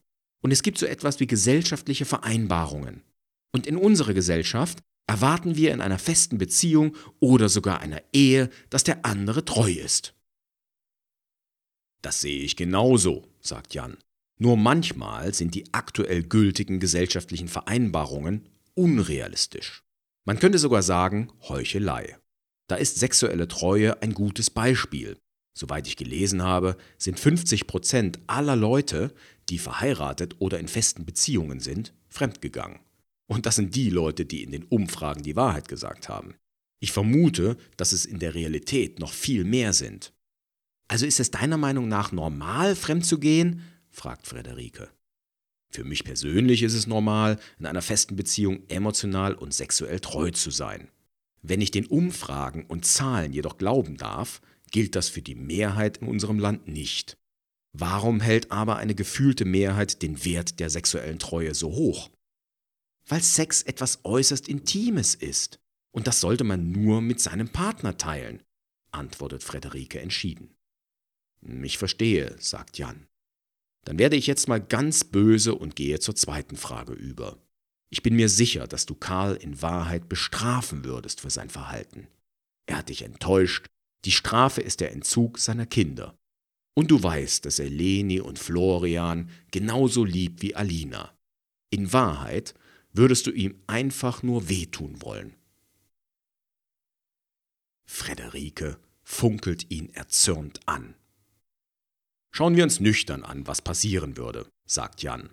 Und 0.41 0.51
es 0.51 0.61
gibt 0.61 0.77
so 0.77 0.85
etwas 0.85 1.19
wie 1.19 1.25
gesellschaftliche 1.25 2.05
Vereinbarungen. 2.05 3.01
Und 3.51 3.65
in 3.65 3.77
unserer 3.77 4.13
Gesellschaft 4.13 4.77
erwarten 5.07 5.55
wir 5.55 5.73
in 5.73 5.81
einer 5.81 5.97
festen 5.97 6.37
Beziehung 6.37 6.95
oder 7.19 7.49
sogar 7.49 7.79
einer 7.79 8.03
Ehe, 8.13 8.51
dass 8.69 8.83
der 8.83 9.03
andere 9.07 9.43
treu 9.43 9.71
ist. 9.71 10.14
Das 12.05 12.21
sehe 12.21 12.43
ich 12.43 12.55
genauso, 12.55 13.23
sagt 13.41 13.73
Jan. 13.73 13.97
Nur 14.37 14.57
manchmal 14.57 15.33
sind 15.33 15.55
die 15.55 15.73
aktuell 15.73 16.21
gültigen 16.21 16.79
gesellschaftlichen 16.79 17.47
Vereinbarungen 17.47 18.47
unrealistisch. 18.75 19.81
Man 20.23 20.37
könnte 20.37 20.59
sogar 20.59 20.83
sagen 20.83 21.31
Heuchelei. 21.49 22.15
Da 22.67 22.75
ist 22.75 22.99
sexuelle 22.99 23.47
Treue 23.47 24.03
ein 24.03 24.13
gutes 24.13 24.51
Beispiel. 24.51 25.17
Soweit 25.57 25.87
ich 25.87 25.97
gelesen 25.97 26.43
habe, 26.43 26.77
sind 26.99 27.19
50 27.19 27.65
Prozent 27.65 28.19
aller 28.27 28.55
Leute, 28.55 29.11
die 29.49 29.57
verheiratet 29.57 30.35
oder 30.37 30.59
in 30.59 30.67
festen 30.67 31.05
Beziehungen 31.05 31.59
sind, 31.59 31.91
fremdgegangen. 32.07 32.81
Und 33.25 33.47
das 33.47 33.55
sind 33.55 33.75
die 33.75 33.89
Leute, 33.89 34.25
die 34.25 34.43
in 34.43 34.51
den 34.51 34.65
Umfragen 34.65 35.23
die 35.23 35.35
Wahrheit 35.35 35.67
gesagt 35.67 36.07
haben. 36.07 36.35
Ich 36.79 36.91
vermute, 36.91 37.57
dass 37.77 37.93
es 37.93 38.05
in 38.05 38.19
der 38.19 38.35
Realität 38.35 38.99
noch 38.99 39.11
viel 39.11 39.43
mehr 39.43 39.73
sind. 39.73 40.13
Also 40.87 41.05
ist 41.05 41.19
es 41.19 41.31
deiner 41.31 41.57
Meinung 41.57 41.87
nach 41.87 42.11
normal, 42.11 42.75
fremd 42.75 43.05
zu 43.05 43.19
gehen? 43.19 43.61
fragt 43.89 44.27
Frederike. 44.27 44.89
Für 45.69 45.83
mich 45.83 46.03
persönlich 46.03 46.63
ist 46.63 46.73
es 46.73 46.87
normal, 46.87 47.39
in 47.59 47.65
einer 47.65 47.81
festen 47.81 48.15
Beziehung 48.15 48.63
emotional 48.69 49.33
und 49.33 49.53
sexuell 49.53 49.99
treu 49.99 50.31
zu 50.31 50.51
sein. 50.51 50.89
Wenn 51.41 51.61
ich 51.61 51.71
den 51.71 51.85
Umfragen 51.85 52.65
und 52.65 52.85
Zahlen 52.85 53.33
jedoch 53.33 53.57
glauben 53.57 53.97
darf, 53.97 54.41
gilt 54.71 54.95
das 54.95 55.09
für 55.09 55.21
die 55.21 55.35
Mehrheit 55.35 55.97
in 55.97 56.07
unserem 56.07 56.39
Land 56.39 56.67
nicht. 56.67 57.17
Warum 57.73 58.21
hält 58.21 58.51
aber 58.51 58.77
eine 58.77 58.95
gefühlte 58.95 59.43
Mehrheit 59.43 60.01
den 60.01 60.23
Wert 60.23 60.59
der 60.59 60.69
sexuellen 60.69 61.19
Treue 61.19 61.53
so 61.53 61.71
hoch? 61.73 62.09
Weil 63.05 63.21
Sex 63.21 63.61
etwas 63.61 63.99
äußerst 64.05 64.47
Intimes 64.47 65.13
ist. 65.13 65.59
Und 65.91 66.07
das 66.07 66.21
sollte 66.21 66.45
man 66.45 66.71
nur 66.71 67.01
mit 67.01 67.19
seinem 67.19 67.49
Partner 67.49 67.97
teilen, 67.97 68.41
antwortet 68.91 69.43
Frederike 69.43 69.99
entschieden. 69.99 70.54
Ich 71.63 71.77
verstehe, 71.77 72.35
sagt 72.39 72.77
Jan. 72.77 73.07
Dann 73.85 73.99
werde 73.99 74.15
ich 74.15 74.25
jetzt 74.25 74.47
mal 74.47 74.59
ganz 74.59 75.03
böse 75.03 75.53
und 75.53 75.75
gehe 75.75 75.99
zur 75.99 76.15
zweiten 76.15 76.57
Frage 76.57 76.93
über. 76.93 77.37
Ich 77.89 78.01
bin 78.01 78.15
mir 78.15 78.29
sicher, 78.29 78.67
dass 78.67 78.85
du 78.85 78.95
Karl 78.95 79.35
in 79.35 79.61
Wahrheit 79.61 80.09
bestrafen 80.09 80.83
würdest 80.83 81.21
für 81.21 81.29
sein 81.29 81.49
Verhalten. 81.49 82.07
Er 82.65 82.77
hat 82.77 82.89
dich 82.89 83.03
enttäuscht, 83.03 83.67
die 84.05 84.11
Strafe 84.11 84.61
ist 84.61 84.81
der 84.81 84.91
Entzug 84.91 85.37
seiner 85.37 85.65
Kinder. 85.65 86.17
Und 86.73 86.91
du 86.91 87.01
weißt, 87.01 87.45
dass 87.45 87.59
er 87.59 87.69
Leni 87.69 88.19
und 88.19 88.39
Florian 88.39 89.29
genauso 89.51 90.03
liebt 90.03 90.41
wie 90.41 90.55
Alina. 90.55 91.15
In 91.69 91.93
Wahrheit 91.93 92.53
würdest 92.91 93.27
du 93.27 93.31
ihm 93.31 93.61
einfach 93.67 94.23
nur 94.23 94.49
wehtun 94.49 95.01
wollen. 95.01 95.35
Frederike 97.85 98.79
funkelt 99.03 99.69
ihn 99.69 99.89
erzürnt 99.93 100.59
an. 100.65 100.95
Schauen 102.35 102.57
wir 102.57 102.65
uns 102.65 102.81
nüchtern 102.81 103.23
an, 103.23 103.47
was 103.47 103.61
passieren 103.61 104.17
würde, 104.17 104.51
sagt 104.65 105.01
Jan. 105.01 105.29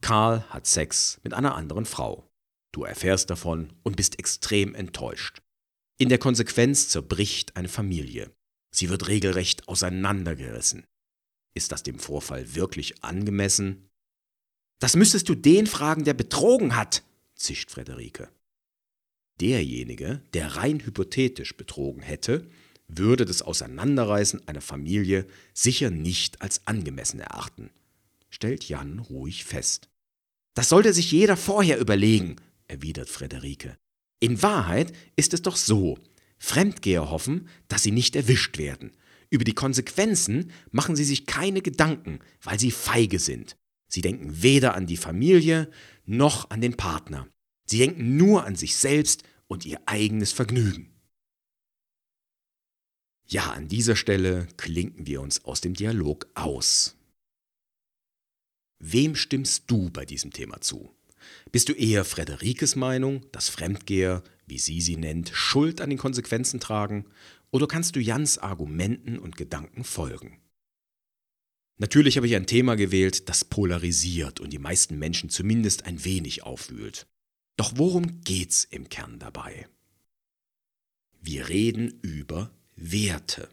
Karl 0.00 0.42
hat 0.48 0.66
Sex 0.66 1.20
mit 1.22 1.34
einer 1.34 1.54
anderen 1.54 1.84
Frau. 1.84 2.30
Du 2.72 2.82
erfährst 2.82 3.28
davon 3.28 3.74
und 3.82 3.96
bist 3.96 4.18
extrem 4.18 4.74
enttäuscht. 4.74 5.42
In 5.98 6.08
der 6.08 6.16
Konsequenz 6.16 6.88
zerbricht 6.88 7.58
eine 7.58 7.68
Familie. 7.68 8.34
Sie 8.74 8.88
wird 8.88 9.08
regelrecht 9.08 9.68
auseinandergerissen. 9.68 10.86
Ist 11.52 11.72
das 11.72 11.82
dem 11.82 11.98
Vorfall 11.98 12.54
wirklich 12.54 13.04
angemessen? 13.04 13.90
Das 14.78 14.96
müsstest 14.96 15.28
du 15.28 15.34
den 15.34 15.66
fragen, 15.66 16.04
der 16.04 16.14
betrogen 16.14 16.74
hat, 16.74 17.02
zischt 17.34 17.70
Frederike. 17.70 18.30
Derjenige, 19.42 20.22
der 20.32 20.56
rein 20.56 20.80
hypothetisch 20.80 21.54
betrogen 21.58 22.00
hätte, 22.00 22.48
würde 22.98 23.24
das 23.24 23.42
Auseinanderreißen 23.42 24.46
einer 24.48 24.60
Familie 24.60 25.26
sicher 25.54 25.90
nicht 25.90 26.42
als 26.42 26.66
angemessen 26.66 27.20
erachten, 27.20 27.70
stellt 28.28 28.68
Jan 28.68 28.98
ruhig 28.98 29.44
fest. 29.44 29.88
Das 30.54 30.68
sollte 30.68 30.92
sich 30.92 31.12
jeder 31.12 31.36
vorher 31.36 31.78
überlegen, 31.78 32.36
erwidert 32.66 33.08
Frederike. 33.08 33.76
In 34.20 34.42
Wahrheit 34.42 34.92
ist 35.16 35.34
es 35.34 35.42
doch 35.42 35.56
so, 35.56 35.98
Fremdgeher 36.38 37.10
hoffen, 37.10 37.48
dass 37.68 37.82
sie 37.82 37.90
nicht 37.92 38.16
erwischt 38.16 38.58
werden. 38.58 38.92
Über 39.28 39.44
die 39.44 39.54
Konsequenzen 39.54 40.50
machen 40.70 40.96
sie 40.96 41.04
sich 41.04 41.26
keine 41.26 41.62
Gedanken, 41.62 42.18
weil 42.42 42.58
sie 42.58 42.70
feige 42.70 43.18
sind. 43.18 43.56
Sie 43.88 44.00
denken 44.00 44.42
weder 44.42 44.74
an 44.74 44.86
die 44.86 44.96
Familie 44.96 45.70
noch 46.06 46.50
an 46.50 46.60
den 46.60 46.76
Partner. 46.76 47.28
Sie 47.66 47.78
denken 47.78 48.16
nur 48.16 48.44
an 48.44 48.56
sich 48.56 48.76
selbst 48.76 49.22
und 49.46 49.66
ihr 49.66 49.80
eigenes 49.86 50.32
Vergnügen. 50.32 50.89
Ja, 53.30 53.52
an 53.52 53.68
dieser 53.68 53.94
Stelle 53.94 54.48
klinken 54.56 55.06
wir 55.06 55.20
uns 55.20 55.44
aus 55.44 55.60
dem 55.60 55.74
Dialog 55.74 56.26
aus. 56.34 56.96
Wem 58.80 59.14
stimmst 59.14 59.64
du 59.68 59.88
bei 59.90 60.04
diesem 60.04 60.32
Thema 60.32 60.60
zu? 60.60 60.90
Bist 61.52 61.68
du 61.68 61.72
eher 61.72 62.04
Frederikes 62.04 62.74
Meinung, 62.74 63.24
dass 63.30 63.48
Fremdgeher, 63.48 64.24
wie 64.46 64.58
sie 64.58 64.80
sie 64.80 64.96
nennt, 64.96 65.30
Schuld 65.32 65.80
an 65.80 65.90
den 65.90 65.98
Konsequenzen 65.98 66.58
tragen, 66.58 67.06
oder 67.52 67.68
kannst 67.68 67.94
du 67.94 68.00
Jans 68.00 68.38
Argumenten 68.38 69.16
und 69.16 69.36
Gedanken 69.36 69.84
folgen? 69.84 70.40
Natürlich 71.78 72.16
habe 72.16 72.26
ich 72.26 72.34
ein 72.34 72.48
Thema 72.48 72.74
gewählt, 72.74 73.28
das 73.28 73.44
polarisiert 73.44 74.40
und 74.40 74.52
die 74.52 74.58
meisten 74.58 74.98
Menschen 74.98 75.30
zumindest 75.30 75.84
ein 75.84 76.04
wenig 76.04 76.42
aufwühlt. 76.42 77.06
Doch 77.56 77.74
worum 77.76 78.22
geht's 78.22 78.64
im 78.64 78.88
Kern 78.88 79.20
dabei? 79.20 79.68
Wir 81.20 81.48
reden 81.48 82.00
über 82.02 82.50
Werte. 82.80 83.50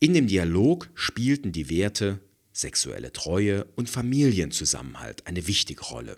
In 0.00 0.14
dem 0.14 0.26
Dialog 0.26 0.88
spielten 0.94 1.52
die 1.52 1.68
Werte 1.68 2.18
sexuelle 2.50 3.12
Treue 3.12 3.66
und 3.76 3.90
Familienzusammenhalt 3.90 5.26
eine 5.26 5.46
wichtige 5.46 5.82
Rolle. 5.82 6.16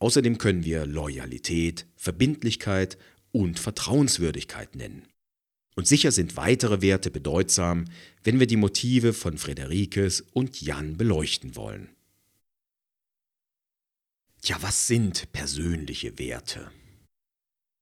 Außerdem 0.00 0.36
können 0.36 0.64
wir 0.64 0.84
Loyalität, 0.84 1.86
Verbindlichkeit 1.96 2.98
und 3.30 3.58
Vertrauenswürdigkeit 3.58 4.76
nennen. 4.76 5.08
Und 5.76 5.88
sicher 5.88 6.12
sind 6.12 6.36
weitere 6.36 6.82
Werte 6.82 7.10
bedeutsam, 7.10 7.86
wenn 8.22 8.38
wir 8.38 8.46
die 8.46 8.56
Motive 8.56 9.14
von 9.14 9.38
Frederikes 9.38 10.20
und 10.34 10.60
Jan 10.60 10.98
beleuchten 10.98 11.56
wollen. 11.56 11.88
Tja, 14.42 14.58
was 14.60 14.86
sind 14.88 15.32
persönliche 15.32 16.18
Werte? 16.18 16.70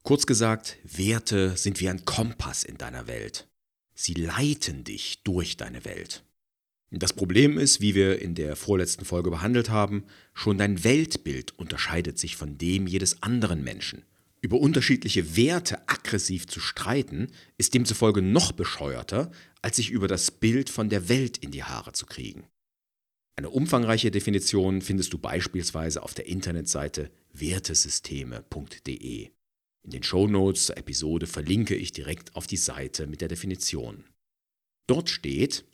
Kurz 0.02 0.26
gesagt, 0.26 0.78
Werte 0.82 1.56
sind 1.56 1.80
wie 1.80 1.88
ein 1.88 2.04
Kompass 2.04 2.64
in 2.64 2.78
deiner 2.78 3.06
Welt. 3.06 3.48
Sie 3.94 4.14
leiten 4.14 4.82
dich 4.84 5.22
durch 5.24 5.56
deine 5.56 5.84
Welt. 5.84 6.24
Das 6.90 7.12
Problem 7.12 7.58
ist, 7.58 7.80
wie 7.80 7.94
wir 7.94 8.20
in 8.20 8.34
der 8.34 8.56
vorletzten 8.56 9.04
Folge 9.04 9.30
behandelt 9.30 9.70
haben, 9.70 10.04
schon 10.34 10.58
dein 10.58 10.82
Weltbild 10.82 11.56
unterscheidet 11.56 12.18
sich 12.18 12.34
von 12.34 12.58
dem 12.58 12.88
jedes 12.88 13.22
anderen 13.22 13.62
Menschen. 13.62 14.04
Über 14.40 14.58
unterschiedliche 14.58 15.36
Werte 15.36 15.86
aggressiv 15.88 16.48
zu 16.48 16.60
streiten, 16.60 17.28
ist 17.58 17.74
demzufolge 17.74 18.22
noch 18.22 18.52
bescheuerter, 18.52 19.30
als 19.62 19.76
sich 19.76 19.90
über 19.90 20.08
das 20.08 20.30
Bild 20.30 20.70
von 20.70 20.88
der 20.88 21.08
Welt 21.08 21.36
in 21.36 21.50
die 21.50 21.62
Haare 21.62 21.92
zu 21.92 22.06
kriegen. 22.06 22.46
Eine 23.36 23.50
umfangreiche 23.50 24.10
Definition 24.10 24.82
findest 24.82 25.12
du 25.12 25.18
beispielsweise 25.18 26.02
auf 26.02 26.14
der 26.14 26.26
Internetseite 26.26 27.10
wertesysteme.de. 27.32 29.30
In 29.82 29.90
den 29.90 30.02
Shownotes 30.02 30.66
zur 30.66 30.76
Episode 30.76 31.26
verlinke 31.26 31.74
ich 31.74 31.92
direkt 31.92 32.36
auf 32.36 32.46
die 32.46 32.56
Seite 32.56 33.06
mit 33.06 33.20
der 33.20 33.28
Definition. 33.28 34.04
Dort 34.86 35.08
steht, 35.08 35.64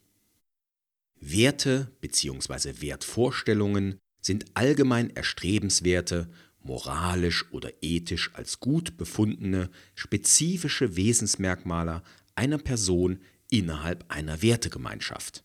Werte 1.18 1.90
bzw. 2.00 2.80
Wertvorstellungen 2.80 3.98
sind 4.20 4.44
allgemein 4.54 5.10
erstrebenswerte, 5.10 6.28
moralisch 6.60 7.50
oder 7.52 7.70
ethisch 7.80 8.34
als 8.34 8.60
gut 8.60 8.96
befundene, 8.96 9.70
spezifische 9.94 10.96
Wesensmerkmale 10.96 12.02
einer 12.34 12.58
Person 12.58 13.20
innerhalb 13.50 14.04
einer 14.08 14.42
Wertegemeinschaft. 14.42 15.44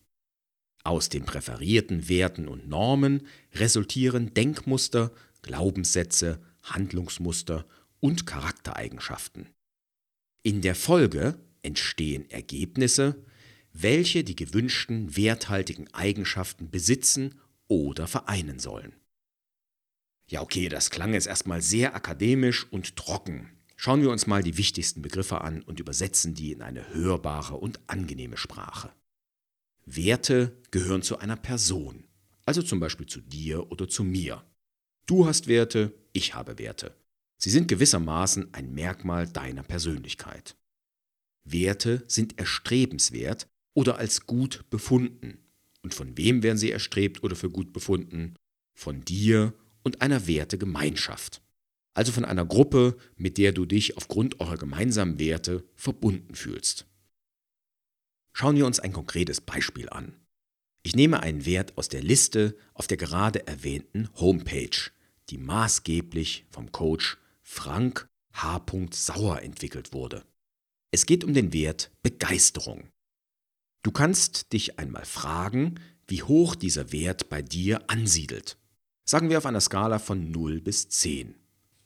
Aus 0.83 1.09
den 1.09 1.25
präferierten 1.25 2.09
Werten 2.09 2.47
und 2.47 2.67
Normen 2.67 3.27
resultieren 3.53 4.33
Denkmuster, 4.33 5.11
Glaubenssätze, 5.43 6.41
Handlungsmuster 6.63 7.65
und 8.01 8.27
Charaktereigenschaften. 8.27 9.47
In 10.43 10.61
der 10.61 10.75
Folge 10.75 11.39
entstehen 11.61 12.29
Ergebnisse, 12.29 13.23
welche 13.71 14.25
die 14.25 14.35
gewünschten 14.35 15.15
werthaltigen 15.15 15.87
Eigenschaften 15.93 16.69
besitzen 16.69 17.39
oder 17.67 18.07
vereinen 18.07 18.59
sollen. 18.59 18.93
Ja, 20.27 20.41
okay, 20.41 20.67
das 20.67 20.89
klang 20.89 21.13
jetzt 21.13 21.27
erstmal 21.27 21.61
sehr 21.61 21.95
akademisch 21.95 22.69
und 22.71 22.95
trocken. 22.95 23.49
Schauen 23.75 24.01
wir 24.01 24.11
uns 24.11 24.27
mal 24.27 24.43
die 24.43 24.57
wichtigsten 24.57 25.01
Begriffe 25.01 25.41
an 25.41 25.61
und 25.61 25.79
übersetzen 25.79 26.33
die 26.33 26.51
in 26.51 26.61
eine 26.61 26.93
hörbare 26.93 27.55
und 27.55 27.79
angenehme 27.87 28.37
Sprache. 28.37 28.91
Werte 29.85 30.57
gehören 30.71 31.01
zu 31.01 31.17
einer 31.17 31.35
Person, 31.35 32.05
also 32.45 32.61
zum 32.61 32.79
Beispiel 32.79 33.07
zu 33.07 33.21
dir 33.21 33.71
oder 33.71 33.87
zu 33.87 34.03
mir. 34.03 34.43
Du 35.05 35.25
hast 35.25 35.47
Werte, 35.47 35.93
ich 36.13 36.33
habe 36.33 36.59
Werte. 36.59 36.95
Sie 37.43 37.49
sind 37.49 37.67
gewissermaßen 37.67 38.53
ein 38.53 38.71
Merkmal 38.71 39.27
deiner 39.27 39.63
Persönlichkeit. 39.63 40.55
Werte 41.43 42.03
sind 42.07 42.37
erstrebenswert 42.37 43.47
oder 43.73 43.97
als 43.97 44.27
gut 44.27 44.69
befunden. 44.69 45.39
Und 45.81 45.95
von 45.95 46.15
wem 46.17 46.43
werden 46.43 46.59
sie 46.59 46.69
erstrebt 46.69 47.23
oder 47.23 47.35
für 47.35 47.49
gut 47.49 47.73
befunden? 47.73 48.35
Von 48.75 49.03
dir 49.03 49.55
und 49.81 50.03
einer 50.03 50.27
Wertegemeinschaft. 50.27 51.41
Also 51.95 52.11
von 52.11 52.25
einer 52.25 52.45
Gruppe, 52.45 52.95
mit 53.15 53.39
der 53.39 53.53
du 53.53 53.65
dich 53.65 53.97
aufgrund 53.97 54.39
eurer 54.39 54.57
gemeinsamen 54.57 55.17
Werte 55.17 55.63
verbunden 55.73 56.35
fühlst. 56.35 56.85
Schauen 58.33 58.55
wir 58.55 58.67
uns 58.67 58.79
ein 58.79 58.93
konkretes 58.93 59.41
Beispiel 59.41 59.89
an. 59.89 60.13
Ich 60.83 60.95
nehme 60.95 61.21
einen 61.21 61.47
Wert 61.47 61.75
aus 61.79 61.89
der 61.89 62.03
Liste 62.03 62.55
auf 62.75 62.85
der 62.85 62.97
gerade 62.97 63.47
erwähnten 63.47 64.09
Homepage, 64.13 64.91
die 65.29 65.39
maßgeblich 65.39 66.45
vom 66.51 66.71
Coach 66.71 67.17
Frank 67.41 68.07
H. 68.33 68.65
Sauer 68.91 69.41
entwickelt 69.41 69.93
wurde. 69.93 70.25
Es 70.91 71.05
geht 71.05 71.23
um 71.23 71.33
den 71.33 71.53
Wert 71.53 71.91
Begeisterung. 72.01 72.89
Du 73.83 73.91
kannst 73.91 74.53
dich 74.53 74.77
einmal 74.79 75.05
fragen, 75.05 75.79
wie 76.07 76.23
hoch 76.23 76.55
dieser 76.55 76.91
Wert 76.91 77.29
bei 77.29 77.41
dir 77.41 77.89
ansiedelt. 77.89 78.57
Sagen 79.05 79.29
wir 79.29 79.37
auf 79.37 79.45
einer 79.45 79.61
Skala 79.61 79.99
von 79.99 80.31
0 80.31 80.61
bis 80.61 80.89
10. 80.89 81.35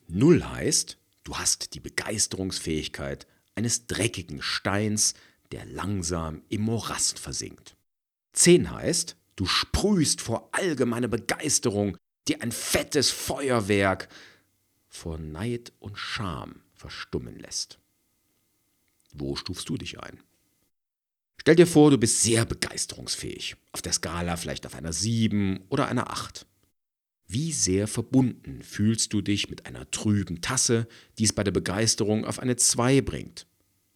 0 0.07 0.43
heißt, 0.43 0.97
du 1.23 1.37
hast 1.37 1.73
die 1.73 1.79
Begeisterungsfähigkeit 1.79 3.27
eines 3.55 3.87
dreckigen 3.87 4.41
Steins, 4.41 5.13
der 5.51 5.65
langsam 5.65 6.43
im 6.49 6.61
Morast 6.61 7.19
versinkt. 7.19 7.77
10 8.33 8.71
heißt, 8.71 9.15
du 9.35 9.45
sprühst 9.45 10.21
vor 10.21 10.49
allgemeiner 10.51 11.07
Begeisterung, 11.07 11.97
die 12.27 12.41
ein 12.41 12.51
fettes 12.51 13.11
Feuerwerk 13.11 14.09
vor 14.95 15.17
Neid 15.17 15.73
und 15.79 15.97
Scham 15.97 16.61
verstummen 16.73 17.37
lässt. 17.37 17.79
Wo 19.13 19.35
stufst 19.35 19.69
du 19.69 19.77
dich 19.77 19.99
ein? 19.99 20.19
Stell 21.39 21.55
dir 21.55 21.67
vor, 21.67 21.91
du 21.91 21.97
bist 21.97 22.21
sehr 22.21 22.45
begeisterungsfähig, 22.45 23.55
auf 23.71 23.81
der 23.81 23.93
Skala 23.93 24.35
vielleicht 24.35 24.65
auf 24.65 24.73
einer 24.73 24.93
7 24.93 25.65
oder 25.69 25.87
einer 25.87 26.09
8. 26.09 26.45
Wie 27.27 27.51
sehr 27.51 27.87
verbunden 27.87 28.63
fühlst 28.63 29.13
du 29.13 29.21
dich 29.21 29.49
mit 29.49 29.65
einer 29.65 29.89
trüben 29.91 30.41
Tasse, 30.41 30.87
die 31.17 31.23
es 31.25 31.33
bei 31.33 31.43
der 31.43 31.51
Begeisterung 31.51 32.25
auf 32.25 32.39
eine 32.39 32.55
2 32.55 33.01
bringt? 33.01 33.47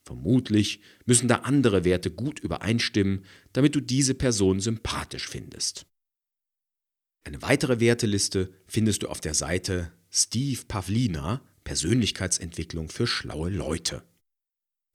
Vermutlich 0.03 0.81
müssen 1.05 1.27
da 1.27 1.37
andere 1.37 1.85
Werte 1.85 2.11
gut 2.11 2.39
übereinstimmen, 2.39 3.25
damit 3.53 3.75
du 3.75 3.79
diese 3.79 4.15
Person 4.15 4.59
sympathisch 4.59 5.27
findest. 5.27 5.85
Eine 7.23 7.41
weitere 7.41 7.79
Werteliste 7.79 8.51
findest 8.67 9.03
du 9.03 9.07
auf 9.07 9.21
der 9.21 9.33
Seite 9.33 9.91
Steve 10.11 10.61
Pavlina 10.67 11.41
Persönlichkeitsentwicklung 11.63 12.89
für 12.89 13.05
schlaue 13.05 13.49
Leute. 13.49 14.03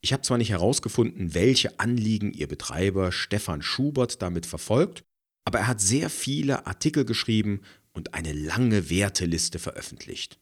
Ich 0.00 0.12
habe 0.12 0.22
zwar 0.22 0.38
nicht 0.38 0.50
herausgefunden, 0.50 1.34
welche 1.34 1.78
Anliegen 1.78 2.32
ihr 2.32 2.48
Betreiber 2.48 3.12
Stefan 3.12 3.62
Schubert 3.62 4.20
damit 4.22 4.44
verfolgt, 4.44 5.04
aber 5.44 5.60
er 5.60 5.66
hat 5.68 5.80
sehr 5.80 6.10
viele 6.10 6.66
Artikel 6.66 7.04
geschrieben 7.04 7.60
und 7.92 8.12
eine 8.12 8.32
lange 8.32 8.90
Werteliste 8.90 9.58
veröffentlicht. 9.58 10.40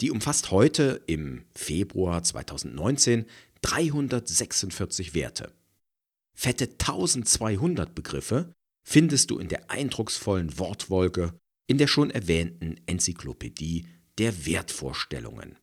Die 0.00 0.10
umfasst 0.10 0.50
heute 0.50 1.02
im 1.06 1.44
Februar 1.54 2.22
2019 2.22 3.26
346 3.60 5.14
Werte. 5.14 5.52
Fette 6.34 6.70
1200 6.70 7.94
Begriffe 7.94 8.52
findest 8.82 9.30
du 9.30 9.38
in 9.38 9.48
der 9.48 9.70
eindrucksvollen 9.70 10.58
Wortwolke 10.58 11.34
in 11.66 11.78
der 11.78 11.86
schon 11.86 12.10
erwähnten 12.10 12.76
Enzyklopädie 12.86 13.86
der 14.18 14.46
Wertvorstellungen. 14.46 15.58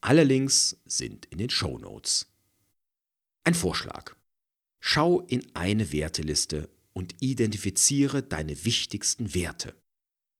Alle 0.00 0.24
Links 0.24 0.76
sind 0.84 1.26
in 1.26 1.38
den 1.38 1.50
Show 1.50 1.78
Notes. 1.78 2.26
Ein 3.44 3.54
Vorschlag. 3.54 4.14
Schau 4.80 5.20
in 5.20 5.54
eine 5.54 5.92
Werteliste 5.92 6.68
und 6.92 7.14
identifiziere 7.20 8.22
deine 8.22 8.64
wichtigsten 8.64 9.34
Werte. 9.34 9.74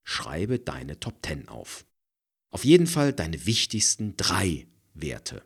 Schreibe 0.05 0.59
deine 0.59 0.99
Top 1.01 1.25
10 1.25 1.49
auf. 1.49 1.87
Auf 2.51 2.65
jeden 2.65 2.87
Fall 2.87 3.13
deine 3.13 3.47
wichtigsten 3.47 4.17
drei 4.17 4.67
Werte. 4.95 5.43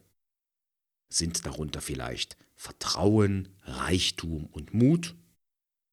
Sind 1.09 1.47
darunter 1.47 1.81
vielleicht 1.81 2.37
Vertrauen, 2.57 3.49
Reichtum 3.63 4.47
und 4.47 4.75
Mut? 4.75 5.15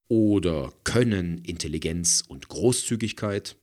Oder 0.07 0.73
Können, 0.83 1.39
Intelligenz 1.39 2.23
und 2.27 2.47
Großzügigkeit? 2.47 3.57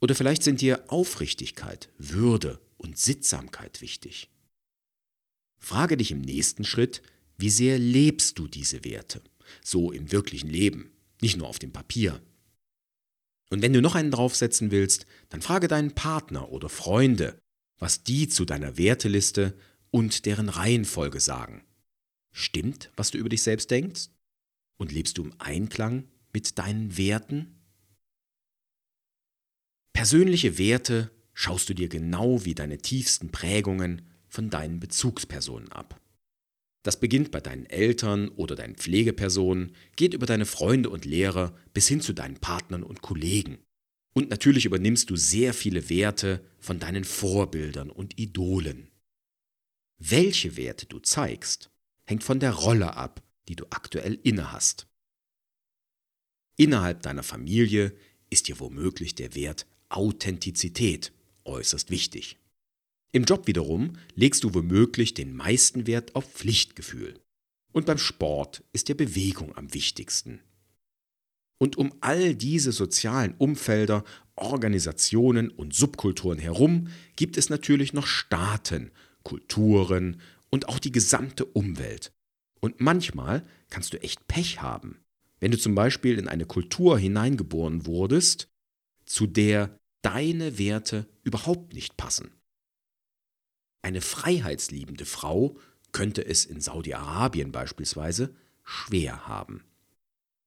Oder 0.00 0.14
vielleicht 0.14 0.42
sind 0.42 0.60
dir 0.60 0.84
Aufrichtigkeit, 0.88 1.90
Würde 1.98 2.60
und 2.76 2.98
Sittsamkeit 2.98 3.80
wichtig? 3.80 4.30
Frage 5.58 5.96
dich 5.96 6.10
im 6.10 6.20
nächsten 6.20 6.64
Schritt, 6.64 7.02
wie 7.38 7.50
sehr 7.50 7.78
lebst 7.78 8.38
du 8.38 8.46
diese 8.48 8.84
Werte? 8.84 9.22
So 9.62 9.92
im 9.92 10.12
wirklichen 10.12 10.50
Leben, 10.50 10.90
nicht 11.20 11.36
nur 11.36 11.48
auf 11.48 11.58
dem 11.58 11.72
Papier. 11.72 12.20
Und 13.50 13.62
wenn 13.62 13.72
du 13.72 13.80
noch 13.80 13.94
einen 13.94 14.10
draufsetzen 14.10 14.70
willst, 14.70 15.06
dann 15.28 15.42
frage 15.42 15.68
deinen 15.68 15.94
Partner 15.94 16.50
oder 16.50 16.68
Freunde, 16.68 17.38
was 17.78 18.02
die 18.02 18.28
zu 18.28 18.44
deiner 18.44 18.76
Werteliste 18.76 19.56
und 19.90 20.26
deren 20.26 20.48
Reihenfolge 20.48 21.20
sagen. 21.20 21.64
Stimmt, 22.32 22.90
was 22.96 23.10
du 23.10 23.18
über 23.18 23.28
dich 23.28 23.42
selbst 23.42 23.70
denkst? 23.70 24.08
Und 24.78 24.92
lebst 24.92 25.16
du 25.16 25.24
im 25.24 25.34
Einklang 25.38 26.08
mit 26.32 26.58
deinen 26.58 26.98
Werten? 26.98 27.55
Persönliche 29.96 30.58
Werte 30.58 31.10
schaust 31.32 31.70
du 31.70 31.74
dir 31.74 31.88
genau 31.88 32.44
wie 32.44 32.54
deine 32.54 32.76
tiefsten 32.76 33.32
Prägungen 33.32 34.02
von 34.28 34.50
deinen 34.50 34.78
Bezugspersonen 34.78 35.72
ab. 35.72 35.98
Das 36.82 37.00
beginnt 37.00 37.30
bei 37.30 37.40
deinen 37.40 37.64
Eltern 37.64 38.28
oder 38.28 38.56
deinen 38.56 38.76
Pflegepersonen, 38.76 39.74
geht 39.96 40.12
über 40.12 40.26
deine 40.26 40.44
Freunde 40.44 40.90
und 40.90 41.06
Lehrer 41.06 41.56
bis 41.72 41.88
hin 41.88 42.02
zu 42.02 42.12
deinen 42.12 42.36
Partnern 42.36 42.82
und 42.82 43.00
Kollegen. 43.00 43.56
Und 44.12 44.28
natürlich 44.28 44.66
übernimmst 44.66 45.08
du 45.08 45.16
sehr 45.16 45.54
viele 45.54 45.88
Werte 45.88 46.44
von 46.58 46.78
deinen 46.78 47.04
Vorbildern 47.04 47.88
und 47.88 48.18
Idolen. 48.18 48.90
Welche 49.96 50.58
Werte 50.58 50.84
du 50.84 50.98
zeigst, 50.98 51.70
hängt 52.04 52.22
von 52.22 52.38
der 52.38 52.52
Rolle 52.52 52.96
ab, 52.96 53.22
die 53.48 53.56
du 53.56 53.64
aktuell 53.70 54.20
innehast. 54.22 54.88
Innerhalb 56.58 57.00
deiner 57.00 57.22
Familie 57.22 57.96
ist 58.28 58.48
dir 58.48 58.60
womöglich 58.60 59.14
der 59.14 59.34
Wert 59.34 59.66
Authentizität 59.88 61.12
äußerst 61.44 61.90
wichtig. 61.90 62.38
Im 63.12 63.24
Job 63.24 63.46
wiederum 63.46 63.94
legst 64.14 64.44
du 64.44 64.54
womöglich 64.54 65.14
den 65.14 65.34
meisten 65.34 65.86
Wert 65.86 66.14
auf 66.14 66.30
Pflichtgefühl. 66.32 67.18
Und 67.72 67.86
beim 67.86 67.98
Sport 67.98 68.64
ist 68.72 68.88
dir 68.88 68.96
Bewegung 68.96 69.56
am 69.56 69.72
wichtigsten. 69.72 70.40
Und 71.58 71.76
um 71.78 71.94
all 72.00 72.34
diese 72.34 72.72
sozialen 72.72 73.34
Umfelder, 73.38 74.04
Organisationen 74.34 75.48
und 75.48 75.74
Subkulturen 75.74 76.38
herum 76.38 76.88
gibt 77.16 77.38
es 77.38 77.48
natürlich 77.48 77.92
noch 77.92 78.06
Staaten 78.06 78.90
Kulturen 79.22 80.20
und 80.50 80.68
auch 80.68 80.78
die 80.78 80.92
gesamte 80.92 81.44
Umwelt. 81.44 82.12
Und 82.60 82.80
manchmal 82.80 83.42
kannst 83.70 83.92
du 83.92 84.02
echt 84.02 84.28
Pech 84.28 84.62
haben. 84.62 85.00
Wenn 85.40 85.50
du 85.50 85.58
zum 85.58 85.74
Beispiel 85.74 86.18
in 86.18 86.28
eine 86.28 86.46
Kultur 86.46 86.98
hineingeboren 86.98 87.86
wurdest, 87.86 88.48
zu 89.06 89.26
der 89.26 89.78
deine 90.02 90.58
Werte 90.58 91.08
überhaupt 91.24 91.72
nicht 91.72 91.96
passen. 91.96 92.30
Eine 93.82 94.00
freiheitsliebende 94.00 95.04
Frau 95.04 95.56
könnte 95.92 96.24
es 96.24 96.44
in 96.44 96.60
Saudi-Arabien 96.60 97.52
beispielsweise 97.52 98.34
schwer 98.64 99.26
haben. 99.26 99.64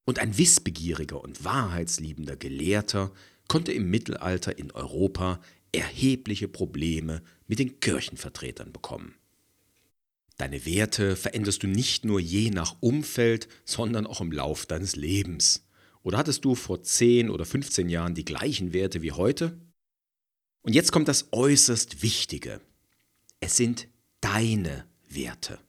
Und 0.05 0.19
ein 0.19 0.37
wissbegieriger 0.37 1.21
und 1.21 1.43
wahrheitsliebender 1.43 2.35
Gelehrter 2.35 3.11
konnte 3.47 3.71
im 3.71 3.89
Mittelalter 3.89 4.57
in 4.57 4.71
Europa 4.71 5.41
erhebliche 5.71 6.47
Probleme 6.47 7.21
mit 7.47 7.59
den 7.59 7.79
Kirchenvertretern 7.79 8.71
bekommen. 8.71 9.15
Deine 10.37 10.65
Werte 10.65 11.15
veränderst 11.15 11.63
du 11.63 11.67
nicht 11.67 12.05
nur 12.05 12.19
je 12.19 12.49
nach 12.49 12.77
Umfeld, 12.79 13.47
sondern 13.65 14.07
auch 14.07 14.21
im 14.21 14.31
Lauf 14.31 14.65
deines 14.65 14.95
Lebens. 14.95 15.65
Oder 16.09 16.17
hattest 16.17 16.43
du 16.43 16.55
vor 16.55 16.81
10 16.81 17.29
oder 17.29 17.45
15 17.45 17.87
Jahren 17.87 18.15
die 18.15 18.25
gleichen 18.25 18.73
Werte 18.73 19.03
wie 19.03 19.11
heute? 19.11 19.61
Und 20.63 20.73
jetzt 20.73 20.91
kommt 20.91 21.07
das 21.07 21.27
äußerst 21.31 22.01
Wichtige. 22.01 22.61
Es 23.41 23.57
sind 23.57 23.87
deine 24.19 24.87
Werte. 25.07 25.59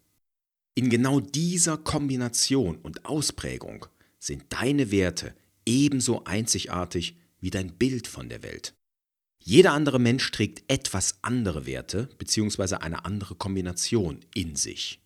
In 0.74 0.88
genau 0.88 1.20
dieser 1.20 1.76
Kombination 1.76 2.78
und 2.78 3.04
Ausprägung 3.04 3.84
sind 4.18 4.44
deine 4.48 4.90
Werte 4.90 5.34
ebenso 5.66 6.24
einzigartig 6.24 7.18
wie 7.40 7.50
dein 7.50 7.76
Bild 7.76 8.06
von 8.06 8.30
der 8.30 8.42
Welt. 8.42 8.72
Jeder 9.40 9.74
andere 9.74 9.98
Mensch 9.98 10.30
trägt 10.30 10.62
etwas 10.72 11.18
andere 11.20 11.66
Werte 11.66 12.08
bzw. 12.16 12.76
eine 12.76 13.04
andere 13.04 13.34
Kombination 13.34 14.20
in 14.32 14.56
sich. 14.56 15.02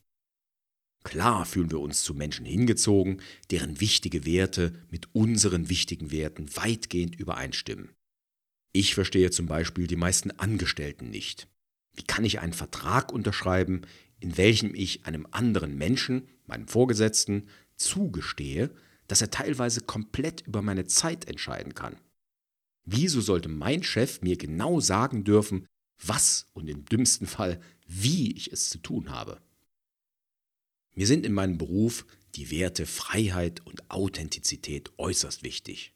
Klar 1.05 1.45
fühlen 1.45 1.71
wir 1.71 1.81
uns 1.81 2.03
zu 2.03 2.15
Menschen 2.15 2.47
hingezogen, 2.47 3.21
deren 3.51 3.81
wichtige 3.81 4.25
Werte 4.25 4.73
mit 4.91 5.15
unseren 5.15 5.69
wichtigen 5.69 6.11
Werten 6.11 6.49
weitgehend 6.57 7.15
übereinstimmen. 7.15 7.91
Ich 8.73 8.95
verstehe 8.95 9.31
zum 9.31 9.47
Beispiel 9.47 9.87
die 9.87 9.97
meisten 9.97 10.33
Angestellten 10.33 11.11
nicht. 11.11 11.47
Wie 11.95 12.03
kann 12.03 12.25
ich 12.25 12.41
einen 12.41 12.55
Vertrag 12.55 13.13
unterschreiben, 13.13 13.83
in 14.19 14.37
welchem 14.37 14.75
ich 14.75 15.07
einem 15.07 15.29
anderen 15.31 15.77
Menschen, 15.77 16.27
meinem 16.47 16.67
Vorgesetzten, 16.67 17.47
zugestehe, 17.77 18.71
dass 19.07 19.21
er 19.21 19.31
teilweise 19.31 19.83
komplett 19.83 20.41
über 20.41 20.63
meine 20.63 20.87
Zeit 20.87 21.29
entscheiden 21.29 21.75
kann? 21.75 21.97
Wieso 22.87 23.21
sollte 23.21 23.49
mein 23.49 23.83
Chef 23.83 24.23
mir 24.23 24.37
genau 24.37 24.81
sagen 24.81 25.23
dürfen, 25.23 25.67
was 26.03 26.49
und 26.55 26.69
im 26.69 26.85
dümmsten 26.87 27.27
Fall, 27.27 27.61
wie 27.87 28.33
ich 28.33 28.53
es 28.53 28.71
zu 28.71 28.79
tun 28.79 29.11
habe? 29.11 29.41
Mir 30.95 31.07
sind 31.07 31.27
in 31.27 31.33
meinem 31.33 31.59
Beruf 31.59 32.07
die 32.35 32.51
Werte 32.51 32.87
Freiheit 32.87 33.65
und 33.67 33.91
Authentizität 33.91 34.93
äußerst 34.99 35.43
wichtig. 35.43 35.93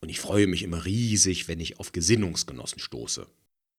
Und 0.00 0.08
ich 0.08 0.20
freue 0.20 0.46
mich 0.46 0.62
immer 0.62 0.84
riesig, 0.84 1.48
wenn 1.48 1.60
ich 1.60 1.78
auf 1.78 1.92
Gesinnungsgenossen 1.92 2.78
stoße. 2.78 3.26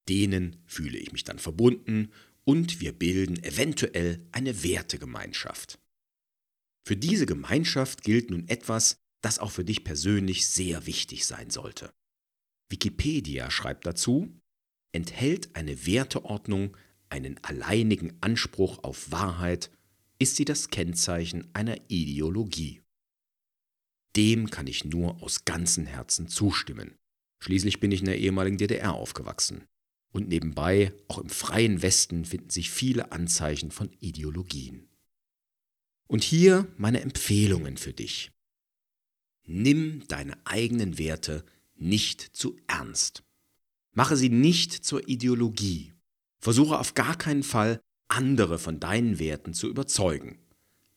Denen 0.09 0.57
fühle 0.65 0.97
ich 0.97 1.11
mich 1.11 1.23
dann 1.23 1.39
verbunden 1.39 2.11
und 2.43 2.79
wir 2.79 2.93
bilden 2.93 3.43
eventuell 3.43 4.25
eine 4.31 4.63
Wertegemeinschaft. 4.63 5.79
Für 6.85 6.95
diese 6.95 7.25
Gemeinschaft 7.25 8.03
gilt 8.03 8.31
nun 8.31 8.47
etwas, 8.47 8.97
das 9.21 9.39
auch 9.39 9.51
für 9.51 9.65
dich 9.65 9.83
persönlich 9.83 10.47
sehr 10.47 10.85
wichtig 10.85 11.25
sein 11.25 11.49
sollte. 11.49 11.93
Wikipedia 12.69 13.51
schreibt 13.51 13.85
dazu, 13.85 14.33
enthält 14.93 15.55
eine 15.55 15.85
Werteordnung 15.85 16.75
einen 17.09 17.41
alleinigen 17.43 18.17
Anspruch 18.21 18.83
auf 18.83 19.11
Wahrheit, 19.11 19.69
ist 20.19 20.35
sie 20.35 20.45
das 20.45 20.69
Kennzeichen 20.69 21.47
einer 21.53 21.77
Ideologie. 21.89 22.81
Dem 24.15 24.49
kann 24.49 24.67
ich 24.67 24.83
nur 24.83 25.21
aus 25.21 25.45
ganzem 25.45 25.85
Herzen 25.85 26.27
zustimmen. 26.27 26.97
Schließlich 27.39 27.79
bin 27.79 27.91
ich 27.91 27.99
in 27.99 28.07
der 28.07 28.17
ehemaligen 28.17 28.57
DDR 28.57 28.93
aufgewachsen. 28.93 29.67
Und 30.11 30.29
nebenbei, 30.29 30.93
auch 31.07 31.19
im 31.19 31.29
freien 31.29 31.81
Westen, 31.81 32.25
finden 32.25 32.49
sich 32.49 32.71
viele 32.71 33.11
Anzeichen 33.11 33.71
von 33.71 33.91
Ideologien. 33.99 34.89
Und 36.07 36.23
hier 36.23 36.67
meine 36.77 37.01
Empfehlungen 37.01 37.77
für 37.77 37.93
dich. 37.93 38.31
Nimm 39.45 40.07
deine 40.07 40.37
eigenen 40.45 40.97
Werte 40.97 41.45
nicht 41.75 42.21
zu 42.21 42.57
ernst. 42.67 43.23
Mache 43.91 44.17
sie 44.17 44.29
nicht 44.29 44.71
zur 44.73 45.07
Ideologie. 45.07 45.93
Versuche 46.39 46.79
auf 46.79 46.93
gar 46.93 47.15
keinen 47.17 47.43
Fall, 47.43 47.81
andere 48.07 48.59
von 48.59 48.79
deinen 48.79 49.19
Werten 49.19 49.53
zu 49.53 49.67
überzeugen. 49.67 50.39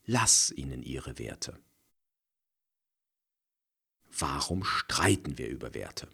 Lass 0.05 0.51
ihnen 0.51 0.83
ihre 0.83 1.19
Werte. 1.19 1.59
Warum 4.17 4.63
streiten 4.63 5.37
wir 5.37 5.47
über 5.47 5.73
Werte? 5.73 6.07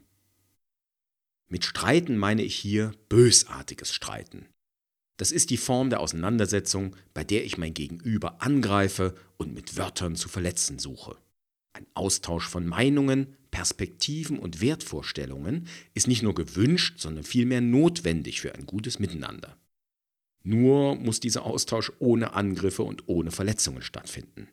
Mit 1.47 1.65
Streiten 1.65 2.17
meine 2.17 2.43
ich 2.43 2.55
hier 2.55 2.93
bösartiges 3.09 3.93
Streiten. 3.93 4.47
Das 5.15 5.31
ist 5.31 5.49
die 5.49 5.57
Form 5.57 5.89
der 5.89 5.99
Auseinandersetzung, 5.99 6.95
bei 7.13 7.23
der 7.23 7.43
ich 7.43 7.57
mein 7.57 7.73
Gegenüber 7.73 8.41
angreife 8.41 9.15
und 9.37 9.53
mit 9.53 9.77
Wörtern 9.77 10.15
zu 10.15 10.29
verletzen 10.29 10.77
suche. 10.77 11.17
Ein 11.73 11.87
Austausch 11.93 12.47
von 12.47 12.67
Meinungen, 12.67 13.35
Perspektiven 13.49 14.39
und 14.39 14.61
Wertvorstellungen 14.61 15.67
ist 15.93 16.07
nicht 16.07 16.21
nur 16.21 16.35
gewünscht, 16.35 16.99
sondern 16.99 17.23
vielmehr 17.23 17.61
notwendig 17.61 18.41
für 18.41 18.53
ein 18.53 18.65
gutes 18.65 18.99
Miteinander. 18.99 19.57
Nur 20.43 20.95
muss 20.95 21.19
dieser 21.19 21.45
Austausch 21.45 21.91
ohne 21.99 22.33
Angriffe 22.33 22.83
und 22.83 23.07
ohne 23.07 23.31
Verletzungen 23.31 23.81
stattfinden. 23.81 24.47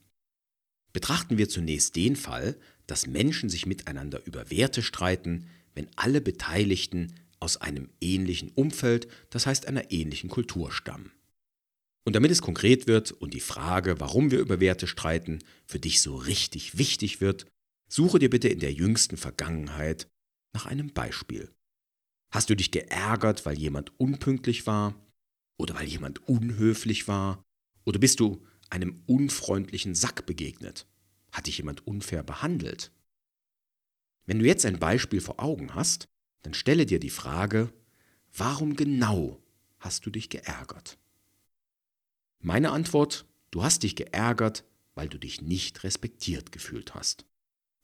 Betrachten 0.92 1.38
wir 1.38 1.48
zunächst 1.48 1.96
den 1.96 2.16
Fall, 2.16 2.56
dass 2.86 3.06
Menschen 3.06 3.48
sich 3.48 3.66
miteinander 3.66 4.24
über 4.26 4.50
Werte 4.50 4.82
streiten, 4.82 5.46
wenn 5.74 5.88
alle 5.96 6.20
Beteiligten 6.20 7.14
aus 7.40 7.56
einem 7.56 7.90
ähnlichen 8.00 8.50
Umfeld, 8.50 9.08
das 9.30 9.46
heißt 9.46 9.66
einer 9.66 9.90
ähnlichen 9.90 10.30
Kultur 10.30 10.72
stammen. 10.72 11.12
Und 12.06 12.14
damit 12.14 12.30
es 12.30 12.42
konkret 12.42 12.86
wird 12.86 13.12
und 13.12 13.34
die 13.34 13.40
Frage, 13.40 13.98
warum 13.98 14.30
wir 14.30 14.38
über 14.38 14.60
Werte 14.60 14.86
streiten, 14.86 15.40
für 15.66 15.78
dich 15.78 16.00
so 16.00 16.16
richtig 16.16 16.76
wichtig 16.78 17.20
wird, 17.20 17.46
suche 17.88 18.18
dir 18.18 18.30
bitte 18.30 18.48
in 18.48 18.60
der 18.60 18.72
jüngsten 18.72 19.16
Vergangenheit 19.16 20.08
nach 20.54 20.66
einem 20.66 20.92
Beispiel. 20.92 21.50
Hast 22.30 22.50
du 22.50 22.56
dich 22.56 22.70
geärgert, 22.70 23.46
weil 23.46 23.58
jemand 23.58 23.98
unpünktlich 23.98 24.66
war? 24.66 24.94
Oder 25.56 25.74
weil 25.74 25.86
jemand 25.86 26.28
unhöflich 26.28 27.08
war? 27.08 27.42
Oder 27.84 27.98
bist 27.98 28.20
du 28.20 28.44
einem 28.70 29.02
unfreundlichen 29.06 29.94
Sack 29.94 30.26
begegnet? 30.26 30.86
Hat 31.32 31.46
dich 31.46 31.58
jemand 31.58 31.86
unfair 31.86 32.22
behandelt? 32.22 32.92
Wenn 34.26 34.38
du 34.38 34.46
jetzt 34.46 34.64
ein 34.64 34.78
Beispiel 34.78 35.20
vor 35.20 35.40
Augen 35.40 35.74
hast, 35.74 36.08
dann 36.42 36.54
stelle 36.54 36.86
dir 36.86 36.98
die 36.98 37.10
Frage, 37.10 37.72
warum 38.36 38.76
genau 38.76 39.42
hast 39.78 40.06
du 40.06 40.10
dich 40.10 40.28
geärgert? 40.30 40.98
Meine 42.40 42.70
Antwort, 42.70 43.26
du 43.50 43.62
hast 43.62 43.82
dich 43.82 43.96
geärgert, 43.96 44.64
weil 44.94 45.08
du 45.08 45.18
dich 45.18 45.40
nicht 45.40 45.84
respektiert 45.84 46.52
gefühlt 46.52 46.94
hast. 46.94 47.26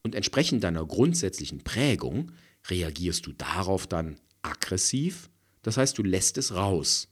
Und 0.03 0.15
entsprechend 0.15 0.65
deiner 0.65 0.85
grundsätzlichen 0.87 1.63
Prägung 1.63 2.33
reagierst 2.69 3.27
du 3.27 3.33
darauf 3.33 3.87
dann 3.87 4.19
aggressiv, 4.43 5.31
das 5.63 5.77
heißt 5.77 5.97
du 5.99 6.03
lässt 6.03 6.39
es 6.39 6.55
raus. 6.55 7.09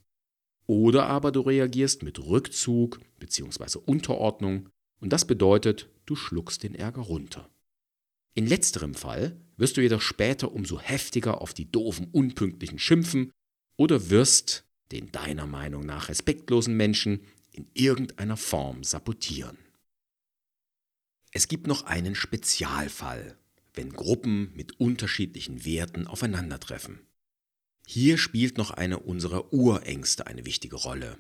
Oder 0.69 1.07
aber 1.07 1.33
du 1.33 1.41
reagierst 1.41 2.03
mit 2.03 2.19
Rückzug 2.19 3.01
bzw. 3.19 3.79
Unterordnung 3.87 4.69
und 5.01 5.13
das 5.13 5.27
bedeutet, 5.27 5.89
du 6.05 6.15
schluckst 6.15 6.63
den 6.63 6.75
Ärger 6.75 7.01
runter. 7.01 7.49
In 8.35 8.47
letzterem 8.47 8.95
Fall 8.95 9.41
wirst 9.57 9.79
du 9.79 9.81
jedoch 9.81 10.03
später 10.03 10.53
umso 10.53 10.79
heftiger 10.79 11.41
auf 11.41 11.55
die 11.55 11.73
doofen 11.73 12.09
Unpünktlichen 12.13 12.79
schimpfen 12.79 13.33
oder 13.77 14.11
wirst 14.11 14.67
den 14.93 15.11
deiner 15.11 15.47
Meinung 15.47 15.87
nach 15.87 16.11
respektlosen 16.11 16.77
Menschen 16.77 17.23
in 17.51 17.67
irgendeiner 17.73 18.37
Form 18.37 18.85
sabotieren. 18.85 19.57
Es 21.33 21.49
gibt 21.49 21.67
noch 21.67 21.85
einen 21.85 22.15
Spezialfall, 22.15 23.39
wenn 23.73 23.93
Gruppen 23.93 24.53
mit 24.55 24.79
unterschiedlichen 24.79 25.65
Werten 25.65 26.07
aufeinandertreffen. 26.07 27.08
Hier 27.91 28.19
spielt 28.19 28.59
noch 28.59 28.71
eine 28.71 28.99
unserer 28.99 29.51
Urängste 29.51 30.27
eine 30.27 30.45
wichtige 30.45 30.77
Rolle. 30.77 31.17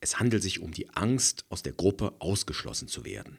Es 0.00 0.18
handelt 0.18 0.42
sich 0.42 0.58
um 0.58 0.72
die 0.72 0.90
Angst, 0.90 1.44
aus 1.50 1.62
der 1.62 1.72
Gruppe 1.72 2.14
ausgeschlossen 2.18 2.88
zu 2.88 3.04
werden. 3.04 3.38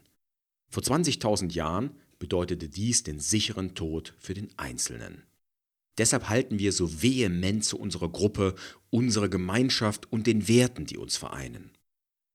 Vor 0.70 0.82
20.000 0.82 1.52
Jahren 1.52 1.92
bedeutete 2.18 2.70
dies 2.70 3.04
den 3.04 3.20
sicheren 3.20 3.76
Tod 3.76 4.14
für 4.20 4.34
den 4.34 4.58
Einzelnen. 4.58 5.24
Deshalb 5.98 6.30
halten 6.30 6.60
wir 6.60 6.72
so 6.72 7.02
vehement 7.02 7.66
zu 7.66 7.78
unserer 7.78 8.08
Gruppe, 8.08 8.56
unserer 8.90 9.28
Gemeinschaft 9.28 10.10
und 10.10 10.26
den 10.26 10.48
Werten, 10.48 10.86
die 10.86 10.96
uns 10.96 11.18
vereinen. 11.18 11.72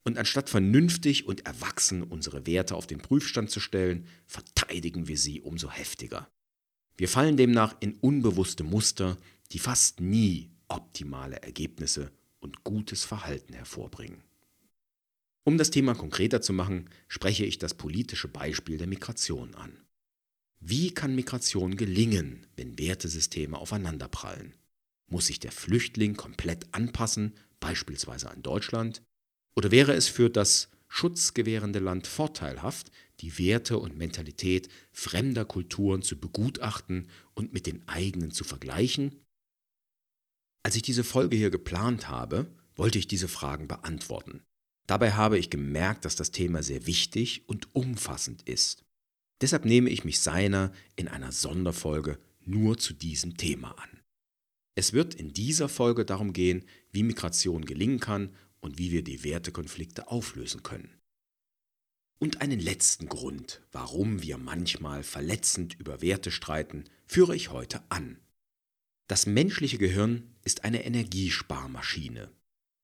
Und 0.04 0.18
anstatt 0.18 0.50
vernünftig 0.50 1.26
und 1.26 1.46
erwachsen 1.46 2.02
unsere 2.02 2.46
Werte 2.46 2.74
auf 2.74 2.86
den 2.86 2.98
Prüfstand 2.98 3.50
zu 3.50 3.58
stellen, 3.58 4.06
verteidigen 4.26 5.08
wir 5.08 5.16
sie 5.16 5.40
umso 5.40 5.70
heftiger. 5.70 6.28
Wir 6.98 7.08
fallen 7.08 7.36
demnach 7.36 7.76
in 7.80 7.94
unbewusste 7.94 8.64
Muster, 8.64 9.18
die 9.48 9.58
fast 9.58 10.00
nie 10.00 10.50
optimale 10.68 11.42
Ergebnisse 11.42 12.12
und 12.40 12.64
gutes 12.64 13.04
Verhalten 13.04 13.52
hervorbringen. 13.54 14.22
Um 15.44 15.58
das 15.58 15.70
Thema 15.70 15.94
konkreter 15.94 16.42
zu 16.42 16.52
machen, 16.52 16.90
spreche 17.06 17.44
ich 17.44 17.58
das 17.58 17.74
politische 17.74 18.28
Beispiel 18.28 18.78
der 18.78 18.88
Migration 18.88 19.54
an. 19.54 19.78
Wie 20.58 20.92
kann 20.92 21.14
Migration 21.14 21.76
gelingen, 21.76 22.46
wenn 22.56 22.78
Wertesysteme 22.78 23.56
aufeinanderprallen? 23.56 24.54
Muss 25.08 25.26
sich 25.26 25.38
der 25.38 25.52
Flüchtling 25.52 26.16
komplett 26.16 26.66
anpassen, 26.74 27.34
beispielsweise 27.60 28.30
an 28.30 28.42
Deutschland? 28.42 29.02
Oder 29.54 29.70
wäre 29.70 29.92
es 29.94 30.08
für 30.08 30.30
das 30.30 30.68
schutzgewährende 30.88 31.78
Land 31.78 32.06
vorteilhaft, 32.06 32.90
die 33.20 33.38
Werte 33.38 33.78
und 33.78 33.96
Mentalität 33.96 34.68
fremder 34.92 35.44
Kulturen 35.44 36.02
zu 36.02 36.18
begutachten 36.18 37.08
und 37.34 37.52
mit 37.52 37.66
den 37.66 37.86
eigenen 37.86 38.32
zu 38.32 38.44
vergleichen? 38.44 39.25
Als 40.62 40.76
ich 40.76 40.82
diese 40.82 41.04
Folge 41.04 41.36
hier 41.36 41.50
geplant 41.50 42.08
habe, 42.08 42.46
wollte 42.74 42.98
ich 42.98 43.06
diese 43.06 43.28
Fragen 43.28 43.68
beantworten. 43.68 44.42
Dabei 44.86 45.12
habe 45.12 45.38
ich 45.38 45.50
gemerkt, 45.50 46.04
dass 46.04 46.16
das 46.16 46.30
Thema 46.30 46.62
sehr 46.62 46.86
wichtig 46.86 47.48
und 47.48 47.74
umfassend 47.74 48.42
ist. 48.42 48.84
Deshalb 49.40 49.64
nehme 49.64 49.90
ich 49.90 50.04
mich 50.04 50.20
seiner 50.20 50.72
in 50.94 51.08
einer 51.08 51.32
Sonderfolge 51.32 52.18
nur 52.44 52.78
zu 52.78 52.94
diesem 52.94 53.36
Thema 53.36 53.72
an. 53.72 54.00
Es 54.76 54.92
wird 54.92 55.14
in 55.14 55.32
dieser 55.32 55.68
Folge 55.68 56.04
darum 56.04 56.32
gehen, 56.32 56.64
wie 56.92 57.02
Migration 57.02 57.64
gelingen 57.64 57.98
kann 57.98 58.34
und 58.60 58.78
wie 58.78 58.92
wir 58.92 59.02
die 59.02 59.24
Wertekonflikte 59.24 60.08
auflösen 60.08 60.62
können. 60.62 60.90
Und 62.18 62.40
einen 62.40 62.60
letzten 62.60 63.08
Grund, 63.08 63.62
warum 63.72 64.22
wir 64.22 64.38
manchmal 64.38 65.02
verletzend 65.02 65.78
über 65.78 66.00
Werte 66.00 66.30
streiten, 66.30 66.84
führe 67.06 67.36
ich 67.36 67.50
heute 67.50 67.82
an. 67.90 68.18
Das 69.08 69.26
menschliche 69.26 69.78
Gehirn 69.78 70.34
ist 70.42 70.64
eine 70.64 70.84
Energiesparmaschine. 70.84 72.30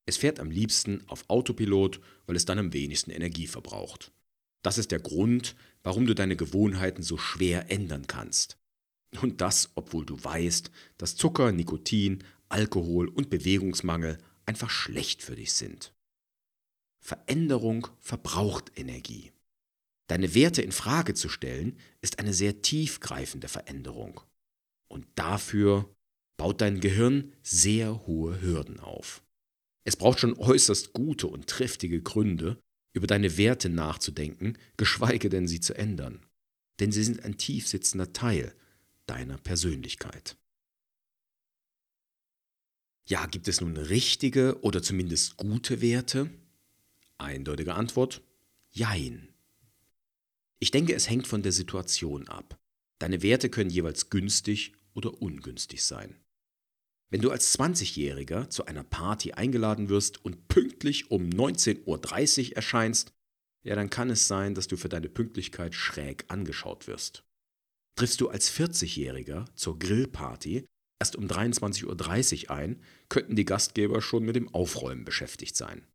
Es 0.07 0.17
fährt 0.17 0.41
am 0.41 0.51
liebsten 0.51 1.03
auf 1.09 1.29
Autopilot, 1.29 2.01
weil 2.27 2.37
es 2.37 2.45
dann 2.45 2.59
am 2.59 2.73
wenigsten 2.73 3.11
Energie 3.11 3.47
verbraucht. 3.47 4.13
Das 4.63 4.79
ist 4.79 4.93
der 4.93 5.01
Grund, 5.01 5.57
warum 5.83 6.07
du 6.07 6.15
deine 6.15 6.37
Gewohnheiten 6.37 7.03
so 7.03 7.19
schwer 7.19 7.71
ändern 7.71 8.07
kannst. 8.07 8.59
Und 9.21 9.41
das, 9.41 9.71
obwohl 9.75 10.07
du 10.07 10.23
weißt, 10.23 10.71
dass 10.97 11.17
Zucker, 11.17 11.53
Nikotin, 11.53 12.25
Alkohol 12.49 13.09
und 13.09 13.31
Bewegungsmangel 13.31 14.19
einfach 14.47 14.71
schlecht 14.71 15.23
für 15.23 15.37
dich 15.37 15.53
sind. 15.53 15.93
Veränderung 17.01 17.89
verbraucht 17.99 18.73
Energie. 18.77 19.33
Deine 20.07 20.35
Werte 20.35 20.63
in 20.63 20.73
Frage 20.73 21.15
zu 21.15 21.29
stellen, 21.29 21.79
ist 22.01 22.19
eine 22.19 22.33
sehr 22.33 22.63
tiefgreifende 22.63 23.49
Veränderung. 23.49 24.21
Und 24.89 25.07
dafür 25.17 25.89
baut 26.37 26.61
dein 26.61 26.81
Gehirn 26.81 27.33
sehr 27.43 28.07
hohe 28.07 28.41
Hürden 28.41 28.81
auf. 28.81 29.23
Es 29.85 29.97
braucht 29.97 30.21
schon 30.21 30.39
äußerst 30.39 30.93
gute 30.93 31.27
und 31.27 31.47
triftige 31.47 32.01
Gründe, 32.03 32.59
über 32.93 33.07
deine 33.07 33.37
Werte 33.37 33.69
nachzudenken, 33.69 34.59
geschweige 34.77 35.29
denn 35.29 35.49
sie 35.49 35.61
zu 35.61 35.75
ändern. 35.75 36.25
Denn 36.79 36.93
sie 36.93 37.03
sind 37.03 37.25
ein 37.25 37.39
tief 37.39 37.67
sitzender 37.67 38.13
Teil 38.13 38.55
deiner 39.07 39.39
Persönlichkeit. 39.39 40.37
Ja, 43.07 43.27
gibt 43.27 43.49
es 43.49 43.61
nun 43.61 43.77
richtige 43.77 44.61
oder 44.63 44.83
zumindest 44.83 45.37
gute 45.37 45.81
Werte? 45.81 46.31
Eindeutige 47.19 47.75
Antwort, 47.75 48.23
jein. 48.71 49.29
Ich 50.61 50.71
denke, 50.71 50.95
es 50.95 51.11
hängt 51.11 51.27
von 51.27 51.43
der 51.43 51.53
Situation 51.53 52.29
ab. 52.29 52.59
Deine 52.99 53.23
Werte 53.23 53.51
können 53.51 53.71
jeweils 53.71 54.11
günstig 54.11 54.73
oder 54.95 55.21
ungünstig 55.21 55.85
sein. 55.85 56.17
Wenn 57.11 57.21
du 57.21 57.31
als 57.31 57.59
20-Jähriger 57.59 58.49
zu 58.49 58.65
einer 58.65 58.85
Party 58.85 59.33
eingeladen 59.33 59.89
wirst 59.89 60.25
und 60.25 60.49
pünktlich 60.49 61.11
um 61.11 61.29
19.30 61.29 62.51
Uhr 62.51 62.57
erscheinst, 62.57 63.13
ja, 63.65 63.75
dann 63.75 63.91
kann 63.91 64.11
es 64.11 64.27
sein, 64.27 64.55
dass 64.55 64.67
du 64.67 64.77
für 64.77 64.89
deine 64.89 65.09
Pünktlichkeit 65.09 65.75
schräg 65.75 66.25
angeschaut 66.29 66.87
wirst. 66.87 67.23
Triffst 67.97 68.21
du 68.21 68.29
als 68.29 68.51
40-Jähriger 68.51 69.45
zur 69.55 69.79
Grillparty 69.79 70.65
erst 70.99 71.17
um 71.17 71.27
23.30 71.27 72.45
Uhr 72.45 72.51
ein, 72.51 72.81
könnten 73.09 73.37
die 73.37 73.45
Gastgeber 73.45 74.01
schon 74.01 74.25
mit 74.25 74.37
dem 74.37 74.53
Aufräumen 74.55 75.05
beschäftigt 75.05 75.57
sein. 75.57 75.87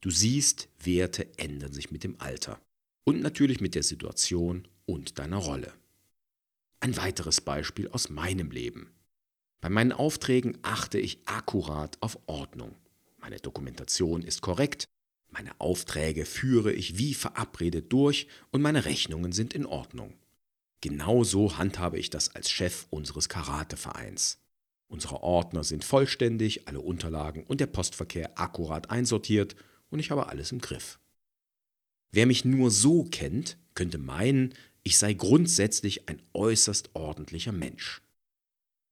Du 0.00 0.10
siehst, 0.10 0.68
Werte 0.82 1.38
ändern 1.38 1.72
sich 1.72 1.90
mit 1.90 2.04
dem 2.04 2.20
Alter 2.20 2.60
und 3.04 3.20
natürlich 3.20 3.60
mit 3.60 3.74
der 3.74 3.82
Situation 3.82 4.66
und 4.86 5.18
deiner 5.18 5.36
Rolle. 5.36 5.72
Ein 6.82 6.96
weiteres 6.96 7.40
Beispiel 7.40 7.86
aus 7.90 8.10
meinem 8.10 8.50
Leben. 8.50 8.90
Bei 9.60 9.68
meinen 9.68 9.92
Aufträgen 9.92 10.58
achte 10.62 10.98
ich 10.98 11.20
akkurat 11.26 11.96
auf 12.00 12.18
Ordnung. 12.26 12.74
Meine 13.18 13.36
Dokumentation 13.36 14.22
ist 14.22 14.40
korrekt, 14.40 14.88
meine 15.30 15.52
Aufträge 15.60 16.26
führe 16.26 16.72
ich 16.72 16.98
wie 16.98 17.14
verabredet 17.14 17.92
durch 17.92 18.26
und 18.50 18.62
meine 18.62 18.84
Rechnungen 18.84 19.30
sind 19.30 19.54
in 19.54 19.64
Ordnung. 19.64 20.14
Genauso 20.80 21.56
handhabe 21.56 22.00
ich 22.00 22.10
das 22.10 22.34
als 22.34 22.50
Chef 22.50 22.88
unseres 22.90 23.28
Karatevereins. 23.28 24.40
Unsere 24.88 25.22
Ordner 25.22 25.62
sind 25.62 25.84
vollständig, 25.84 26.66
alle 26.66 26.80
Unterlagen 26.80 27.44
und 27.44 27.60
der 27.60 27.68
Postverkehr 27.68 28.40
akkurat 28.40 28.90
einsortiert 28.90 29.54
und 29.88 30.00
ich 30.00 30.10
habe 30.10 30.26
alles 30.26 30.50
im 30.50 30.60
Griff. 30.60 30.98
Wer 32.10 32.26
mich 32.26 32.44
nur 32.44 32.72
so 32.72 33.04
kennt, 33.04 33.56
könnte 33.74 33.98
meinen, 33.98 34.52
ich 34.82 34.98
sei 34.98 35.14
grundsätzlich 35.14 36.08
ein 36.08 36.22
äußerst 36.32 36.90
ordentlicher 36.94 37.52
Mensch. 37.52 38.02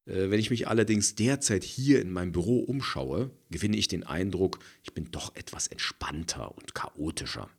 Äh, 0.06 0.30
wenn 0.30 0.40
ich 0.40 0.50
mich 0.50 0.68
allerdings 0.68 1.14
derzeit 1.14 1.64
hier 1.64 2.00
in 2.00 2.12
meinem 2.12 2.32
Büro 2.32 2.60
umschaue, 2.60 3.30
gewinne 3.50 3.76
ich 3.76 3.88
den 3.88 4.04
Eindruck, 4.04 4.58
ich 4.82 4.94
bin 4.94 5.10
doch 5.10 5.34
etwas 5.36 5.66
entspannter 5.66 6.56
und 6.56 6.74
chaotischer. 6.74 7.50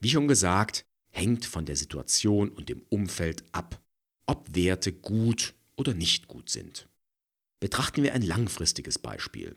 Wie 0.00 0.10
schon 0.10 0.28
gesagt, 0.28 0.84
hängt 1.10 1.44
von 1.44 1.66
der 1.66 1.76
Situation 1.76 2.48
und 2.48 2.68
dem 2.68 2.82
Umfeld 2.88 3.44
ab, 3.52 3.80
ob 4.26 4.54
Werte 4.54 4.92
gut 4.92 5.54
oder 5.76 5.94
nicht 5.94 6.28
gut 6.28 6.50
sind. 6.50 6.88
Betrachten 7.60 8.02
wir 8.02 8.14
ein 8.14 8.22
langfristiges 8.22 8.98
Beispiel. 8.98 9.56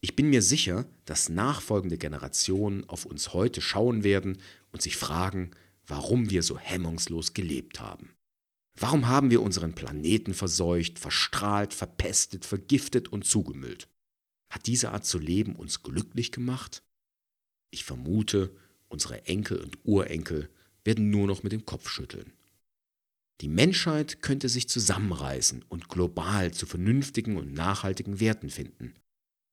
Ich 0.00 0.16
bin 0.16 0.30
mir 0.30 0.42
sicher, 0.42 0.86
dass 1.04 1.28
nachfolgende 1.28 1.98
Generationen 1.98 2.88
auf 2.88 3.04
uns 3.04 3.32
heute 3.32 3.60
schauen 3.60 4.04
werden 4.04 4.38
und 4.72 4.82
sich 4.82 4.96
fragen, 4.96 5.50
warum 5.88 6.30
wir 6.30 6.42
so 6.42 6.58
hemmungslos 6.58 7.34
gelebt 7.34 7.80
haben. 7.80 8.10
Warum 8.76 9.08
haben 9.08 9.30
wir 9.30 9.42
unseren 9.42 9.74
Planeten 9.74 10.34
verseucht, 10.34 10.98
verstrahlt, 10.98 11.74
verpestet, 11.74 12.44
vergiftet 12.44 13.08
und 13.08 13.24
zugemüllt? 13.24 13.88
Hat 14.50 14.66
diese 14.66 14.92
Art 14.92 15.04
zu 15.04 15.18
leben 15.18 15.56
uns 15.56 15.82
glücklich 15.82 16.30
gemacht? 16.30 16.82
Ich 17.70 17.84
vermute, 17.84 18.54
unsere 18.88 19.26
Enkel 19.26 19.58
und 19.58 19.78
Urenkel 19.84 20.48
werden 20.84 21.10
nur 21.10 21.26
noch 21.26 21.42
mit 21.42 21.52
dem 21.52 21.66
Kopf 21.66 21.88
schütteln. 21.88 22.32
Die 23.40 23.48
Menschheit 23.48 24.22
könnte 24.22 24.48
sich 24.48 24.68
zusammenreißen 24.68 25.64
und 25.68 25.88
global 25.88 26.52
zu 26.52 26.66
vernünftigen 26.66 27.36
und 27.36 27.52
nachhaltigen 27.52 28.20
Werten 28.20 28.50
finden. 28.50 28.94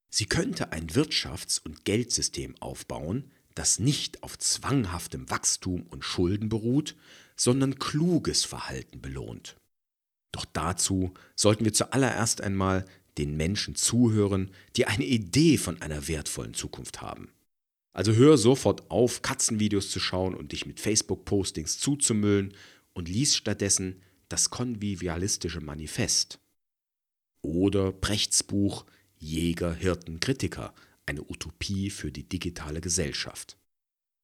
Sie 0.10 0.26
könnte 0.26 0.72
ein 0.72 0.88
Wirtschafts- 0.88 1.62
und 1.64 1.84
Geldsystem 1.84 2.56
aufbauen, 2.62 3.32
das 3.56 3.80
nicht 3.80 4.22
auf 4.24 4.38
zwanghaftem 4.38 5.30
Wachstum 5.30 5.84
und 5.84 6.04
Schulden 6.04 6.50
beruht, 6.50 6.96
sondern 7.36 7.80
kluges 7.80 8.46
Verhalten 8.46 9.02
belohnt. 9.02 9.58
Doch 10.32 10.46
dazu 10.46 11.14
sollten 11.36 11.66
wir 11.66 11.74
zuallererst 11.74 12.42
einmal 12.42 12.86
den 13.18 13.38
Menschen 13.38 13.76
zuhören, 13.76 14.52
die 14.76 14.86
eine 14.86 15.06
Idee 15.06 15.58
von 15.58 15.82
einer 15.82 16.08
wertvollen 16.08 16.54
Zukunft 16.54 17.02
haben. 17.02 17.30
Also 17.94 18.12
hör 18.12 18.38
sofort 18.38 18.92
auf, 18.92 19.22
Katzenvideos 19.22 19.90
zu 19.90 20.02
schauen 20.02 20.36
und 20.36 20.52
dich 20.52 20.66
mit 20.66 20.82
Facebook-Postings 20.82 21.80
zuzumüllen 21.80 22.54
und 22.94 23.08
lies 23.08 23.38
stattdessen 23.38 24.02
das 24.28 24.50
konvivialistische 24.50 25.62
Manifest. 25.62 26.40
Oder 27.42 27.94
Brechts 27.94 28.44
Buch 28.44 28.86
Jäger, 29.18 29.74
Hirten, 29.74 30.20
Kritiker, 30.20 30.74
eine 31.06 31.22
Utopie 31.24 31.90
für 31.90 32.12
die 32.12 32.28
digitale 32.28 32.82
Gesellschaft. 32.82 33.58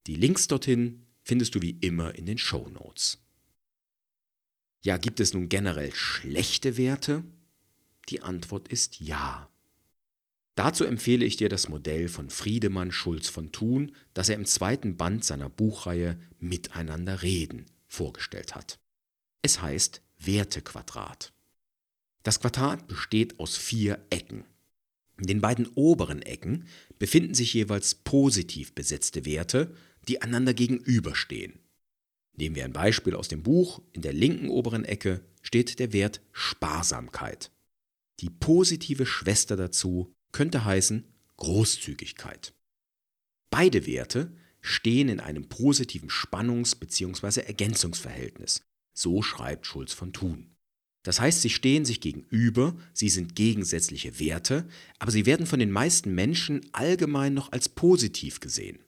Die 0.08 0.15
Links 0.15 0.48
dorthin 0.48 1.06
findest 1.24 1.56
du 1.56 1.62
wie 1.62 1.78
immer 1.82 2.15
in 2.15 2.26
den 2.26 2.38
Show 2.38 2.67
Notes. 2.70 3.20
Ja, 4.84 4.98
gibt 4.98 5.20
es 5.20 5.34
nun 5.34 5.48
generell 5.48 5.94
schlechte 5.94 6.78
Werte? 6.78 7.24
Die 8.10 8.22
Antwort 8.22 8.67
ist 8.67 9.00
ja. 9.00 9.48
Dazu 10.56 10.84
empfehle 10.84 11.26
ich 11.26 11.38
dir 11.38 11.50
das 11.50 11.70
Modell 11.70 12.10
von 12.10 12.30
Friedemann 12.30 12.91
Schulz 12.91 13.30
von 13.30 13.52
Thun, 13.52 13.96
das 14.13 14.30
er 14.30 14.36
im 14.36 14.46
zweiten 14.46 14.98
Band 14.98 15.24
seiner 15.24 15.50
Buchreihe 15.50 16.20
Miteinander 16.39 17.22
reden 17.22 17.67
vorgestellt 17.88 18.56
hat. 18.56 18.80
Es 19.41 19.62
heißt 19.62 20.02
Wertequadrat. 20.17 21.34
Das 22.24 22.39
Quadrat 22.39 22.88
besteht 22.88 23.39
aus 23.39 23.58
vier 23.58 24.06
Ecken. 24.10 24.46
In 25.22 25.28
den 25.28 25.40
beiden 25.40 25.68
oberen 25.76 26.24
Ecken 26.24 26.66
befinden 26.98 27.36
sich 27.36 27.54
jeweils 27.54 27.94
positiv 27.94 28.74
besetzte 28.74 29.24
Werte, 29.24 29.76
die 30.08 30.20
einander 30.24 30.56
gegenüberstehen. 30.56 31.60
Nehmen 32.36 32.56
wir 32.56 32.66
ein 32.66 32.74
Beispiel 32.74 33.14
aus 33.14 33.28
dem 33.28 33.44
Buch. 33.44 33.84
In 33.94 34.02
der 34.02 34.14
linken 34.14 34.50
oberen 34.50 34.84
Ecke 34.84 35.24
steht 35.44 35.78
der 35.78 35.94
Wert 35.94 36.22
Sparsamkeit. 36.32 37.52
Die 38.20 38.32
positive 38.32 39.06
Schwester 39.06 39.56
dazu 39.56 40.12
könnte 40.32 40.66
heißen 40.66 41.06
Großzügigkeit. 41.38 42.56
Beide 43.52 43.86
Werte 43.86 44.36
stehen 44.60 45.08
in 45.08 45.20
einem 45.20 45.50
positiven 45.50 46.10
Spannungs- 46.10 46.76
bzw. 46.76 47.42
Ergänzungsverhältnis. 47.42 48.64
So 48.94 49.22
schreibt 49.22 49.68
Schulz 49.68 49.94
von 49.94 50.14
Thun. 50.14 50.51
Das 51.04 51.20
heißt, 51.20 51.42
sie 51.42 51.50
stehen 51.50 51.84
sich 51.84 52.00
gegenüber, 52.00 52.76
sie 52.94 53.10
sind 53.10 53.36
gegensätzliche 53.36 54.20
Werte, 54.20 54.68
aber 55.00 55.12
sie 55.12 55.26
werden 55.26 55.48
von 55.48 55.60
den 55.60 55.72
meisten 55.72 56.14
Menschen 56.14 56.62
allgemein 56.74 57.34
noch 57.34 57.52
als 57.52 57.70
positiv 57.70 58.40
gesehen. 58.40 58.80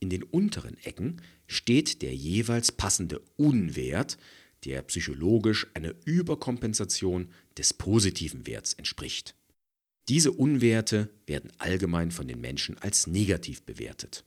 In 0.00 0.10
den 0.10 0.22
unteren 0.22 0.76
Ecken 0.78 1.22
steht 1.46 2.02
der 2.02 2.14
jeweils 2.14 2.72
passende 2.72 3.20
Unwert, 3.36 4.18
der 4.64 4.82
psychologisch 4.82 5.66
einer 5.74 5.94
Überkompensation 6.04 7.28
des 7.56 7.74
positiven 7.74 8.46
Werts 8.46 8.74
entspricht. 8.74 9.34
Diese 10.08 10.32
Unwerte 10.32 11.10
werden 11.26 11.52
allgemein 11.58 12.10
von 12.10 12.26
den 12.26 12.40
Menschen 12.40 12.78
als 12.78 13.06
negativ 13.06 13.62
bewertet. 13.62 14.24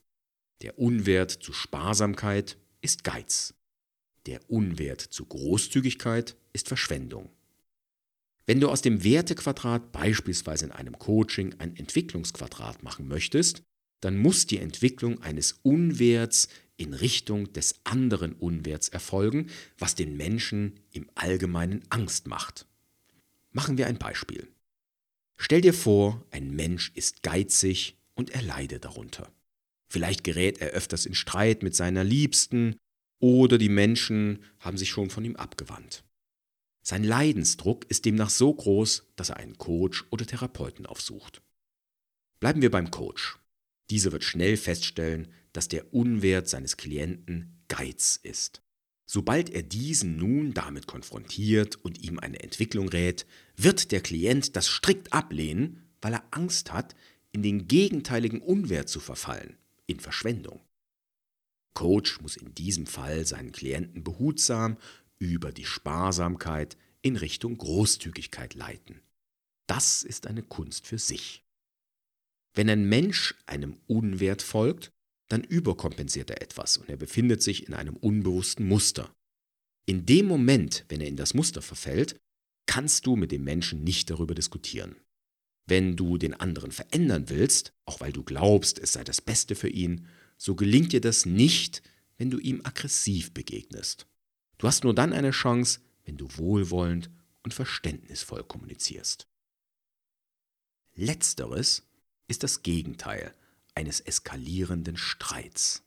Der 0.61 0.77
Unwert 0.77 1.31
zu 1.31 1.53
Sparsamkeit 1.53 2.57
ist 2.81 3.03
Geiz. 3.03 3.55
Der 4.27 4.39
Unwert 4.49 5.01
zu 5.01 5.25
Großzügigkeit 5.25 6.35
ist 6.53 6.67
Verschwendung. 6.67 7.29
Wenn 8.45 8.59
du 8.59 8.69
aus 8.69 8.81
dem 8.81 9.03
Wertequadrat 9.03 9.91
beispielsweise 9.91 10.65
in 10.65 10.71
einem 10.71 10.97
Coaching 10.97 11.55
ein 11.59 11.75
Entwicklungsquadrat 11.75 12.83
machen 12.83 13.07
möchtest, 13.07 13.63
dann 14.01 14.17
muss 14.17 14.47
die 14.47 14.57
Entwicklung 14.57 15.21
eines 15.21 15.59
Unwerts 15.61 16.49
in 16.75 16.93
Richtung 16.93 17.53
des 17.53 17.75
anderen 17.83 18.33
Unwerts 18.33 18.89
erfolgen, 18.89 19.47
was 19.77 19.95
den 19.95 20.17
Menschen 20.17 20.79
im 20.91 21.09
Allgemeinen 21.13 21.83
Angst 21.89 22.27
macht. 22.27 22.65
Machen 23.51 23.77
wir 23.77 23.87
ein 23.87 23.99
Beispiel. 23.99 24.47
Stell 25.37 25.61
dir 25.61 25.73
vor, 25.73 26.25
ein 26.31 26.51
Mensch 26.51 26.91
ist 26.95 27.23
geizig 27.23 27.97
und 28.15 28.31
er 28.31 28.41
leidet 28.41 28.85
darunter. 28.85 29.31
Vielleicht 29.87 30.23
gerät 30.23 30.59
er 30.59 30.69
öfters 30.69 31.05
in 31.05 31.15
Streit 31.15 31.63
mit 31.63 31.75
seiner 31.75 32.03
Liebsten 32.03 32.75
oder 33.19 33.57
die 33.57 33.69
Menschen 33.69 34.43
haben 34.59 34.77
sich 34.77 34.89
schon 34.89 35.09
von 35.09 35.25
ihm 35.25 35.35
abgewandt. 35.35 36.03
Sein 36.81 37.03
Leidensdruck 37.03 37.85
ist 37.89 38.05
demnach 38.05 38.29
so 38.29 38.53
groß, 38.53 39.11
dass 39.15 39.29
er 39.29 39.37
einen 39.37 39.57
Coach 39.57 40.05
oder 40.09 40.25
Therapeuten 40.25 40.85
aufsucht. 40.85 41.41
Bleiben 42.39 42.61
wir 42.61 42.71
beim 42.71 42.89
Coach. 42.89 43.37
Dieser 43.89 44.11
wird 44.11 44.23
schnell 44.23 44.57
feststellen, 44.57 45.27
dass 45.53 45.67
der 45.67 45.93
Unwert 45.93 46.49
seines 46.49 46.77
Klienten 46.77 47.63
Geiz 47.67 48.19
ist. 48.21 48.63
Sobald 49.05 49.49
er 49.49 49.61
diesen 49.61 50.15
nun 50.15 50.53
damit 50.53 50.87
konfrontiert 50.87 51.75
und 51.75 52.01
ihm 52.01 52.17
eine 52.17 52.39
Entwicklung 52.41 52.87
rät, 52.87 53.27
wird 53.57 53.91
der 53.91 54.01
Klient 54.01 54.55
das 54.55 54.69
strikt 54.69 55.11
ablehnen, 55.11 55.83
weil 56.01 56.13
er 56.13 56.23
Angst 56.31 56.71
hat, 56.71 56.95
in 57.31 57.43
den 57.43 57.67
gegenteiligen 57.67 58.41
Unwert 58.41 58.89
zu 58.89 58.99
verfallen, 58.99 59.57
in 59.85 59.99
Verschwendung. 59.99 60.61
Coach 61.73 62.21
muss 62.21 62.37
in 62.37 62.53
diesem 62.55 62.85
Fall 62.85 63.25
seinen 63.25 63.51
Klienten 63.51 64.03
behutsam 64.03 64.77
über 65.21 65.51
die 65.51 65.65
Sparsamkeit 65.65 66.77
in 67.03 67.15
Richtung 67.15 67.55
Großzügigkeit 67.57 68.55
leiten. 68.55 69.01
Das 69.67 70.01
ist 70.01 70.25
eine 70.25 70.41
Kunst 70.41 70.87
für 70.87 70.97
sich. 70.97 71.43
Wenn 72.55 72.69
ein 72.69 72.89
Mensch 72.89 73.35
einem 73.45 73.77
Unwert 73.85 74.41
folgt, 74.41 74.91
dann 75.29 75.43
überkompensiert 75.43 76.31
er 76.31 76.41
etwas 76.41 76.75
und 76.77 76.89
er 76.89 76.97
befindet 76.97 77.43
sich 77.43 77.67
in 77.67 77.75
einem 77.75 77.95
unbewussten 77.95 78.67
Muster. 78.67 79.15
In 79.85 80.05
dem 80.05 80.25
Moment, 80.25 80.85
wenn 80.89 81.01
er 81.01 81.07
in 81.07 81.15
das 81.15 81.35
Muster 81.35 81.61
verfällt, 81.61 82.19
kannst 82.65 83.05
du 83.05 83.15
mit 83.15 83.31
dem 83.31 83.43
Menschen 83.43 83.83
nicht 83.83 84.09
darüber 84.09 84.33
diskutieren. 84.33 84.95
Wenn 85.67 85.95
du 85.95 86.17
den 86.17 86.33
anderen 86.33 86.71
verändern 86.71 87.29
willst, 87.29 87.73
auch 87.85 88.01
weil 88.01 88.11
du 88.11 88.23
glaubst, 88.23 88.79
es 88.79 88.93
sei 88.93 89.03
das 89.03 89.21
Beste 89.21 89.55
für 89.55 89.69
ihn, 89.69 90.07
so 90.35 90.55
gelingt 90.55 90.91
dir 90.93 91.01
das 91.01 91.25
nicht, 91.25 91.83
wenn 92.17 92.31
du 92.31 92.39
ihm 92.39 92.61
aggressiv 92.65 93.33
begegnest. 93.33 94.07
Du 94.61 94.67
hast 94.67 94.83
nur 94.83 94.93
dann 94.93 95.11
eine 95.11 95.31
Chance, 95.31 95.79
wenn 96.05 96.17
du 96.17 96.27
wohlwollend 96.37 97.09
und 97.41 97.51
verständnisvoll 97.51 98.43
kommunizierst. 98.43 99.27
Letzteres 100.93 101.87
ist 102.27 102.43
das 102.43 102.61
Gegenteil 102.61 103.33
eines 103.73 104.01
eskalierenden 104.01 104.97
Streits. 104.97 105.81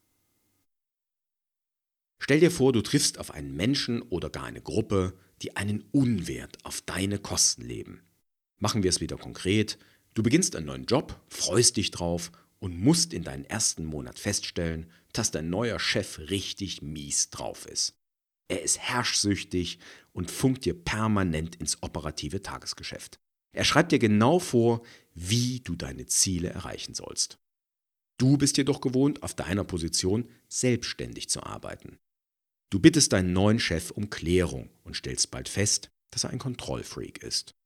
Stell 2.19 2.41
dir 2.41 2.51
vor, 2.51 2.73
du 2.73 2.83
triffst 2.83 3.19
auf 3.19 3.31
einen 3.31 3.55
Menschen 3.55 4.03
oder 4.03 4.29
gar 4.29 4.47
eine 4.47 4.61
Gruppe, 4.61 5.17
die 5.43 5.55
einen 5.55 5.85
Unwert 5.93 6.59
auf 6.65 6.81
deine 6.81 7.21
Kosten 7.21 7.63
leben. 7.63 8.03
Machen 8.59 8.83
wir 8.83 8.91
es 8.91 9.01
wieder 9.01 9.17
konkret. 9.17 9.79
Du 10.15 10.25
beginnst 10.25 10.57
einen 10.57 10.67
neuen 10.67 10.87
Job, 10.87 11.21
freust 11.29 11.77
dich 11.77 11.93
drauf 11.93 12.33
und 12.59 12.77
musst 12.77 13.15
in 13.15 13.23
deinen 13.23 13.45
ersten 13.45 13.85
Monat 13.85 14.19
feststellen, 14.19 14.91
dass 15.13 15.31
dein 15.31 15.49
neuer 15.49 15.79
Chef 15.79 16.19
richtig 16.19 16.83
mies 16.83 17.31
drauf 17.31 17.67
ist. 17.67 17.95
Er 18.55 18.63
ist 18.63 18.79
herrschsüchtig 18.79 19.81
und 20.13 20.31
funkt 20.31 20.65
dir 20.65 20.75
permanent 20.75 21.57
ins 21.57 21.83
operative 21.83 22.41
Tagesgeschäft. 22.41 23.19
Er 23.53 23.65
schreibt 23.65 23.91
dir 23.91 23.99
genau 23.99 24.39
vor, 24.39 24.83
wie 25.13 25.59
du 25.59 25.75
deine 25.75 26.07
Ziele 26.07 26.51
erreichen 26.51 26.95
sollst. 26.95 27.41
Du 28.17 28.37
bist 28.37 28.57
jedoch 28.57 28.81
gewohnt, 28.81 29.25
auf 29.25 29.35
deiner 29.35 29.65
Position 29.65 30.29
selbstständig 30.49 31.29
zu 31.29 31.43
arbeiten. 31.43 31.99
Du 32.71 32.79
bittest 32.79 33.13
deinen 33.13 33.33
neuen 33.33 33.59
Chef 33.59 33.91
um 33.91 34.09
Klärung 34.09 34.71
und 34.85 34.95
stellst 34.95 35.33
bald 35.33 35.49
fest, 35.49 35.91
dass 36.13 36.23
er 36.23 36.31
ein 36.31 36.39
Kontrollfreak 36.39 37.25
ist. 37.25 37.57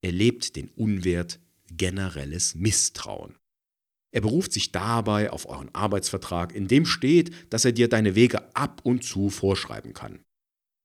Er 0.00 0.12
lebt 0.12 0.56
den 0.56 0.70
Unwert 0.70 1.38
generelles 1.70 2.54
Misstrauen. 2.54 3.36
Er 4.10 4.22
beruft 4.22 4.54
sich 4.54 4.72
dabei 4.72 5.30
auf 5.30 5.46
euren 5.46 5.74
Arbeitsvertrag, 5.74 6.54
in 6.54 6.66
dem 6.66 6.86
steht, 6.86 7.52
dass 7.52 7.66
er 7.66 7.72
dir 7.72 7.88
deine 7.88 8.14
Wege 8.14 8.56
ab 8.56 8.80
und 8.84 9.04
zu 9.04 9.28
vorschreiben 9.28 9.92
kann. 9.92 10.24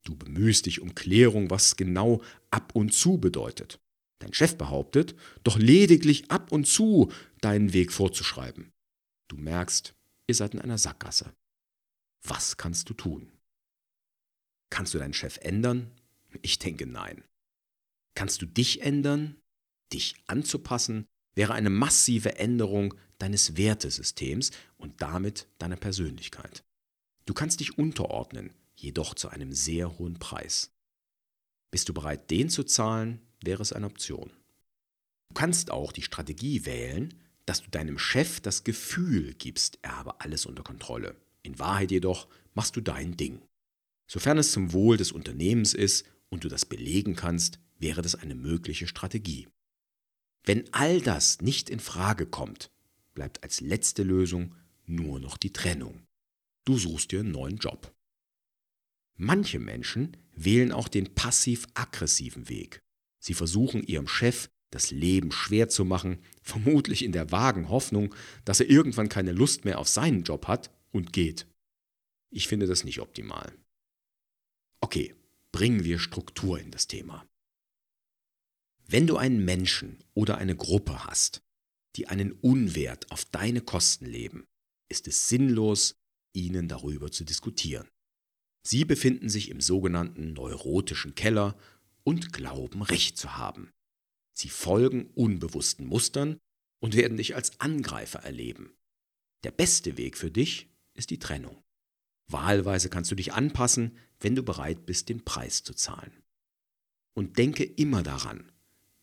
Du 0.06 0.16
bemühst 0.16 0.68
dich 0.68 0.82
um 0.82 0.96
Klärung, 0.96 1.50
was 1.50 1.76
genau 1.76 2.22
ab 2.52 2.74
und 2.76 2.94
zu 2.94 3.18
bedeutet. 3.18 3.80
Dein 4.20 4.34
Chef 4.34 4.58
behauptet, 4.58 5.16
doch 5.44 5.58
lediglich 5.58 6.32
ab 6.32 6.52
und 6.52 6.66
zu 6.68 7.12
deinen 7.42 7.74
Weg 7.74 7.92
vorzuschreiben. 7.92 8.72
Du 9.28 9.36
merkst, 9.36 9.94
ihr 10.28 10.36
seid 10.36 10.54
in 10.54 10.62
einer 10.62 10.78
Sackgasse. 10.78 11.34
Was 12.24 12.56
kannst 12.56 12.90
du 12.90 12.94
tun? 12.94 13.32
Kannst 14.70 14.94
du 14.94 15.00
deinen 15.00 15.14
Chef 15.14 15.38
ändern? 15.42 15.92
Ich 16.42 16.60
denke 16.60 16.86
nein. 16.86 17.24
Kannst 18.16 18.42
du 18.42 18.46
dich 18.46 18.82
ändern? 18.82 19.36
Dich 19.92 20.16
anzupassen 20.28 21.06
wäre 21.36 21.54
eine 21.54 21.70
massive 21.70 22.38
Änderung 22.38 22.96
deines 23.18 23.58
Wertesystems 23.58 24.52
und 24.78 25.02
damit 25.02 25.48
deiner 25.58 25.76
Persönlichkeit. 25.76 26.64
Du 27.26 27.34
kannst 27.34 27.60
dich 27.60 27.78
unterordnen, 27.78 28.54
jedoch 28.76 29.14
zu 29.14 29.30
einem 29.30 29.54
sehr 29.54 29.98
hohen 29.98 30.20
Preis. 30.20 30.72
Bist 31.72 31.90
du 31.90 31.94
bereit, 31.94 32.32
den 32.32 32.50
zu 32.50 32.64
zahlen, 32.64 33.22
wäre 33.44 33.62
es 33.62 33.74
eine 33.74 33.86
Option. 33.86 34.32
Du 35.30 35.34
kannst 35.34 35.72
auch 35.72 35.92
die 35.92 36.02
Strategie 36.02 36.66
wählen, 36.66 37.14
dass 37.46 37.62
du 37.62 37.70
deinem 37.70 38.00
Chef 38.00 38.40
das 38.40 38.64
Gefühl 38.64 39.34
gibst, 39.36 39.80
er 39.82 39.98
habe 39.98 40.20
alles 40.22 40.46
unter 40.46 40.64
Kontrolle. 40.64 41.16
In 41.44 41.60
Wahrheit 41.60 41.92
jedoch 41.92 42.28
machst 42.54 42.76
du 42.76 42.82
dein 42.82 43.18
Ding. 43.18 43.42
Sofern 44.08 44.38
es 44.38 44.52
zum 44.52 44.74
Wohl 44.74 44.98
des 44.98 45.12
Unternehmens 45.12 45.74
ist 45.74 46.06
und 46.30 46.44
du 46.44 46.50
das 46.50 46.66
belegen 46.66 47.16
kannst, 47.16 47.60
wäre 47.78 48.02
das 48.02 48.16
eine 48.16 48.36
mögliche 48.36 48.88
Strategie. 48.88 49.48
Wenn 50.44 50.72
all 50.74 51.02
das 51.02 51.42
nicht 51.42 51.70
in 51.70 51.80
Frage 51.80 52.26
kommt, 52.26 52.72
bleibt 53.14 53.44
als 53.44 53.62
letzte 53.62 54.04
Lösung 54.04 54.56
nur 54.86 55.20
noch 55.20 55.38
die 55.38 55.54
Trennung. 55.54 56.06
Du 56.66 56.78
suchst 56.78 57.12
dir 57.12 57.22
einen 57.22 57.32
neuen 57.32 57.58
Job. 57.58 57.95
Manche 59.18 59.60
Menschen 59.60 60.18
wählen 60.34 60.72
auch 60.72 60.88
den 60.88 61.16
passiv-aggressiven 61.16 62.50
Weg. 62.50 62.82
Sie 63.20 63.34
versuchen 63.34 63.84
ihrem 63.84 64.08
Chef 64.08 64.50
das 64.72 64.92
Leben 64.92 65.32
schwer 65.32 65.70
zu 65.70 65.86
machen, 65.86 66.20
vermutlich 66.42 67.04
in 67.04 67.14
der 67.14 67.32
vagen 67.32 67.70
Hoffnung, 67.70 68.14
dass 68.44 68.60
er 68.60 68.70
irgendwann 68.70 69.10
keine 69.10 69.32
Lust 69.32 69.66
mehr 69.66 69.80
auf 69.80 69.88
seinen 69.88 70.24
Job 70.24 70.48
hat 70.48 70.70
und 70.92 71.14
geht. 71.14 71.48
Ich 72.30 72.48
finde 72.48 72.68
das 72.68 72.84
nicht 72.84 73.00
optimal. 73.00 73.54
Okay, 74.82 75.16
bringen 75.52 75.86
wir 75.86 76.00
Struktur 76.00 76.60
in 76.60 76.72
das 76.72 76.88
Thema. 76.88 77.26
Wenn 78.86 79.08
du 79.08 79.18
einen 79.18 79.44
Menschen 79.44 80.04
oder 80.14 80.38
eine 80.38 80.56
Gruppe 80.56 81.06
hast, 81.06 81.42
die 81.96 82.08
einen 82.08 82.34
Unwert 82.34 83.10
auf 83.12 83.26
deine 83.26 83.62
Kosten 83.62 84.06
leben, 84.06 84.46
ist 84.90 85.08
es 85.08 85.30
sinnlos, 85.30 85.96
ihnen 86.34 86.68
darüber 86.68 87.12
zu 87.12 87.24
diskutieren. 87.24 87.88
Sie 88.68 88.84
befinden 88.84 89.30
sich 89.30 89.50
im 89.50 89.62
sogenannten 89.62 90.34
neurotischen 90.34 91.14
Keller 91.14 91.56
und 92.04 92.34
glauben 92.34 92.82
Recht 92.82 93.16
zu 93.16 93.38
haben. 93.38 93.72
Sie 94.34 94.50
folgen 94.50 95.12
unbewussten 95.14 95.86
Mustern 95.86 96.40
und 96.80 96.96
werden 96.96 97.18
dich 97.18 97.36
als 97.36 97.60
Angreifer 97.60 98.20
erleben. 98.24 98.74
Der 99.44 99.52
beste 99.52 99.98
Weg 99.98 100.18
für 100.18 100.32
dich 100.32 100.68
ist 100.96 101.12
die 101.12 101.20
Trennung. 101.20 101.64
Wahlweise 102.28 102.90
kannst 102.90 103.12
du 103.12 103.16
dich 103.16 103.34
anpassen, 103.34 103.98
wenn 104.20 104.36
du 104.36 104.42
bereit 104.42 104.88
bist, 104.88 105.10
den 105.10 105.24
Preis 105.24 105.64
zu 105.64 105.76
zahlen. 105.76 106.24
Und 107.14 107.38
denke 107.38 107.64
immer 107.64 108.02
daran, 108.02 108.52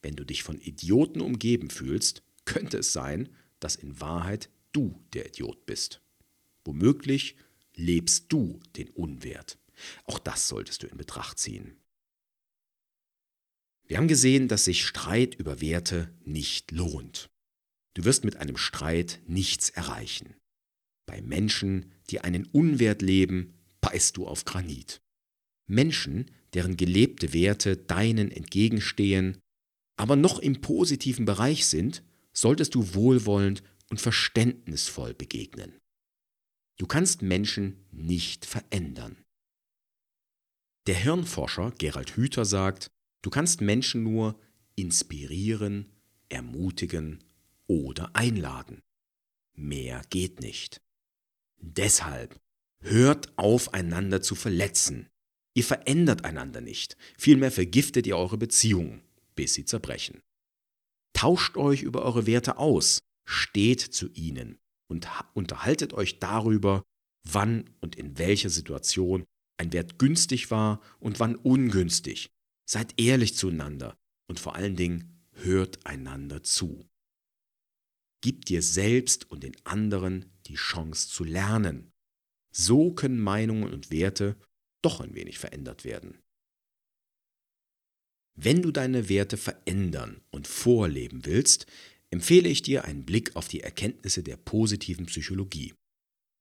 wenn 0.03 0.17
du 0.17 0.25
dich 0.25 0.43
von 0.43 0.61
Idioten 0.61 1.21
umgeben 1.21 1.71
fühlst, 1.71 2.25
könnte 2.45 2.79
es 2.79 2.93
sein, 2.93 3.29
dass 3.61 3.77
in 3.77 4.01
Wahrheit 4.01 4.51
du 4.73 5.01
der 5.13 5.29
Idiot 5.29 5.67
bist. 5.67 6.03
Womöglich 6.65 7.37
lebst 7.77 8.33
du 8.33 8.61
den 8.77 8.89
Unwert. 8.91 9.59
Auch 10.05 10.19
das 10.19 10.49
solltest 10.49 10.83
du 10.83 10.87
in 10.87 10.97
Betracht 10.97 11.39
ziehen. 11.39 11.77
Wir 13.87 13.99
haben 13.99 14.09
gesehen, 14.09 14.49
dass 14.49 14.65
sich 14.65 14.87
Streit 14.87 15.35
über 15.35 15.61
Werte 15.61 16.15
nicht 16.25 16.71
lohnt. 16.71 17.31
Du 17.95 18.05
wirst 18.05 18.25
mit 18.25 18.37
einem 18.37 18.57
Streit 18.57 19.21
nichts 19.27 19.69
erreichen. 19.71 20.35
Bei 21.07 21.21
Menschen, 21.21 21.93
die 22.09 22.21
einen 22.21 22.47
Unwert 22.47 23.03
leben, 23.03 23.55
beißt 23.81 24.17
du 24.17 24.27
auf 24.27 24.45
Granit. 24.45 25.03
Menschen, 25.67 26.31
deren 26.55 26.77
gelebte 26.77 27.33
Werte 27.33 27.77
deinen 27.77 28.31
entgegenstehen, 28.31 29.39
aber 29.97 30.17
noch 30.17 30.39
im 30.39 30.61
positiven 30.61 31.25
Bereich 31.25 31.67
sind, 31.67 32.03
solltest 32.33 32.75
du 32.75 32.95
wohlwollend 32.95 33.63
und 33.91 34.01
verständnisvoll 34.01 35.15
begegnen. 35.15 35.82
Du 36.79 36.87
kannst 36.87 37.23
Menschen 37.23 37.85
nicht 37.91 38.47
verändern. 38.47 39.17
Der 40.87 40.97
Hirnforscher 40.97 41.73
Gerald 41.79 42.17
Hüther 42.17 42.45
sagt, 42.45 42.91
du 43.23 43.31
kannst 43.31 43.61
Menschen 43.61 44.03
nur 44.03 44.39
inspirieren, 44.75 45.93
ermutigen 46.29 47.23
oder 47.67 48.17
einladen. 48.17 48.83
Mehr 49.55 50.03
geht 50.11 50.41
nicht. 50.41 50.81
Deshalb 51.59 52.41
hört 52.81 53.37
auf, 53.39 53.75
einander 53.75 54.23
zu 54.23 54.35
verletzen. 54.35 55.09
Ihr 55.55 55.65
verändert 55.65 56.25
einander 56.25 56.61
nicht, 56.61 56.97
vielmehr 57.17 57.53
vergiftet 57.53 58.07
ihr 58.07 58.17
eure 58.17 58.39
Beziehungen, 58.39 59.03
bis 59.35 59.55
sie 59.55 59.67
zerbrechen. 59.67 60.23
Tauscht 61.13 61.57
euch 61.57 61.83
über 61.83 62.03
eure 62.03 62.27
Werte 62.27 62.57
aus, 62.57 63.03
steht 63.25 63.81
zu 63.81 64.09
ihnen 64.15 64.59
und 64.93 65.09
unterhaltet 65.35 65.95
euch 65.95 66.19
darüber, 66.19 66.85
wann 67.25 67.71
und 67.81 67.97
in 67.97 68.19
welcher 68.19 68.51
Situation 68.51 69.25
ein 69.59 69.73
Wert 69.73 69.99
günstig 69.99 70.51
war 70.51 70.81
und 71.01 71.19
wann 71.19 71.35
ungünstig. 71.35 72.31
Seid 72.69 72.95
ehrlich 73.01 73.37
zueinander 73.37 73.97
und 74.29 74.39
vor 74.39 74.55
allen 74.55 74.77
Dingen 74.77 75.27
hört 75.33 75.85
einander 75.87 76.43
zu. 76.43 76.89
Gib 78.23 78.45
dir 78.45 78.63
selbst 78.63 79.29
und 79.31 79.43
den 79.43 79.57
anderen 79.65 80.31
die 80.47 80.55
Chance 80.55 81.09
zu 81.09 81.25
lernen. 81.25 81.91
So 82.55 82.93
können 82.93 83.19
Meinungen 83.21 83.73
und 83.73 83.91
Werte 83.91 84.37
doch 84.83 85.01
ein 85.01 85.15
wenig 85.15 85.39
verändert 85.39 85.85
werden. 85.85 86.19
Wenn 88.35 88.63
du 88.63 88.71
deine 88.71 89.09
Werte 89.09 89.37
verändern 89.37 90.23
und 90.31 90.47
vorleben 90.47 91.25
willst, 91.25 91.67
empfehle 92.13 92.49
ich 92.49 92.63
dir 92.63 92.85
einen 92.85 93.05
Blick 93.05 93.35
auf 93.37 93.49
die 93.49 93.61
Erkenntnisse 93.61 94.23
der 94.23 94.37
positiven 94.37 95.07
Psychologie. 95.07 95.75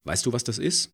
Weißt 0.03 0.25
du, 0.25 0.33
was 0.33 0.43
das 0.43 0.57
ist? 0.57 0.91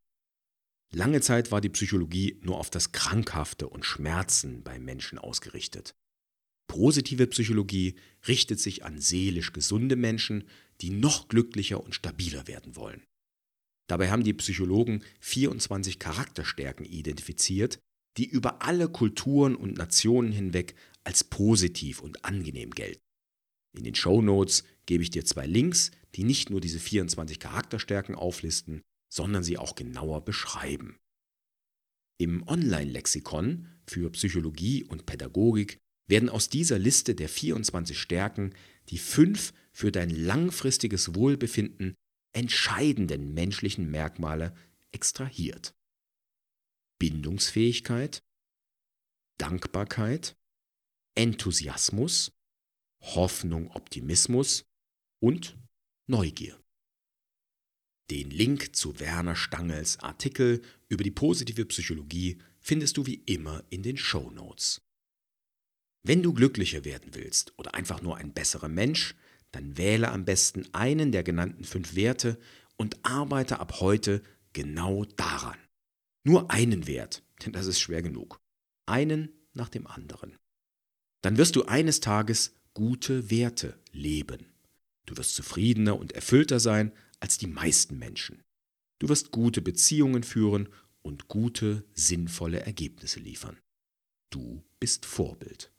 Lange 0.93 1.19
Zeit 1.21 1.51
war 1.51 1.61
die 1.61 1.69
Psychologie 1.69 2.39
nur 2.43 2.57
auf 2.57 2.69
das 2.69 2.91
Krankhafte 2.91 3.67
und 3.67 3.85
Schmerzen 3.85 4.63
bei 4.63 4.77
Menschen 4.77 5.17
ausgerichtet. 5.17 5.95
Positive 6.67 7.25
Psychologie 7.27 7.95
richtet 8.27 8.59
sich 8.59 8.85
an 8.85 9.01
seelisch 9.01 9.51
gesunde 9.51 9.95
Menschen, 9.95 10.47
die 10.81 10.91
noch 10.91 11.27
glücklicher 11.27 11.83
und 11.83 11.95
stabiler 11.95 12.47
werden 12.47 12.75
wollen. 12.75 13.03
Dabei 13.89 14.11
haben 14.11 14.23
die 14.23 14.33
Psychologen 14.33 15.03
24 15.21 15.97
Charakterstärken 15.97 16.85
identifiziert, 16.85 17.79
die 18.17 18.25
über 18.25 18.61
alle 18.61 18.89
Kulturen 18.89 19.55
und 19.55 19.77
Nationen 19.77 20.31
hinweg 20.31 20.75
als 21.03 21.23
positiv 21.23 22.01
und 22.01 22.25
angenehm 22.25 22.71
gelten. 22.71 23.06
In 23.77 23.83
den 23.83 23.95
Show 23.95 24.21
Notes 24.23 24.63
gebe 24.87 25.03
ich 25.03 25.11
dir 25.11 25.23
zwei 25.23 25.45
Links, 25.45 25.91
die 26.15 26.23
nicht 26.23 26.49
nur 26.49 26.59
diese 26.59 26.79
24 26.79 27.39
Charakterstärken 27.39 28.15
auflisten, 28.15 28.81
sondern 29.07 29.43
sie 29.43 29.57
auch 29.57 29.75
genauer 29.75 30.25
beschreiben. 30.25 30.97
Im 32.19 32.47
Online-Lexikon 32.47 33.67
für 33.85 34.09
Psychologie 34.11 34.83
und 34.83 35.05
Pädagogik 35.05 35.77
werden 36.07 36.29
aus 36.29 36.49
dieser 36.49 36.79
Liste 36.79 37.13
der 37.13 37.29
24 37.29 37.99
Stärken 37.99 38.53
die 38.89 38.97
fünf 38.97 39.53
für 39.71 39.91
dein 39.91 40.09
langfristiges 40.09 41.13
Wohlbefinden 41.13 41.93
entscheidenden 42.33 43.35
menschlichen 43.35 43.91
Merkmale 43.91 44.55
extrahiert. 44.91 45.75
Bindungsfähigkeit, 46.97 48.23
Dankbarkeit, 49.37 50.35
Enthusiasmus, 51.13 52.31
Hoffnung, 53.01 53.71
Optimismus 53.71 54.65
und 55.19 55.57
Neugier. 56.07 56.59
Den 58.09 58.29
Link 58.29 58.75
zu 58.75 58.99
Werner 58.99 59.35
Stangels 59.35 59.99
Artikel 59.99 60.61
über 60.87 61.03
die 61.03 61.11
positive 61.11 61.65
Psychologie 61.65 62.37
findest 62.59 62.97
du 62.97 63.05
wie 63.05 63.21
immer 63.25 63.63
in 63.69 63.83
den 63.83 63.97
Show 63.97 64.31
Notes. 64.31 64.81
Wenn 66.03 66.23
du 66.23 66.33
glücklicher 66.33 66.85
werden 66.85 67.15
willst 67.15 67.53
oder 67.57 67.75
einfach 67.75 68.01
nur 68.01 68.15
ein 68.15 68.33
besserer 68.33 68.69
Mensch, 68.69 69.15
dann 69.51 69.77
wähle 69.77 70.11
am 70.11 70.23
besten 70.23 70.73
einen 70.73 71.11
der 71.11 71.23
genannten 71.23 71.65
fünf 71.65 71.95
Werte 71.95 72.39
und 72.77 73.03
arbeite 73.05 73.59
ab 73.59 73.81
heute 73.81 74.21
genau 74.53 75.03
daran. 75.03 75.57
Nur 76.23 76.51
einen 76.51 76.87
Wert, 76.87 77.23
denn 77.43 77.51
das 77.51 77.67
ist 77.67 77.79
schwer 77.79 78.01
genug. 78.01 78.39
Einen 78.85 79.33
nach 79.53 79.69
dem 79.69 79.87
anderen. 79.87 80.37
Dann 81.21 81.37
wirst 81.37 81.55
du 81.55 81.65
eines 81.65 81.99
Tages 81.99 82.55
gute 82.77 83.29
Werte 83.31 83.79
leben. 83.91 84.45
Du 85.07 85.17
wirst 85.17 85.33
zufriedener 85.33 85.97
und 85.97 86.11
erfüllter 86.11 86.59
sein 86.59 86.91
als 87.19 87.39
die 87.39 87.47
meisten 87.47 87.97
Menschen. 87.97 88.43
Du 88.99 89.09
wirst 89.09 89.31
gute 89.31 89.63
Beziehungen 89.63 90.21
führen 90.21 90.69
und 91.01 91.27
gute, 91.27 91.83
sinnvolle 91.95 92.59
Ergebnisse 92.59 93.19
liefern. 93.19 93.57
Du 94.29 94.63
bist 94.79 95.07
Vorbild. 95.07 95.71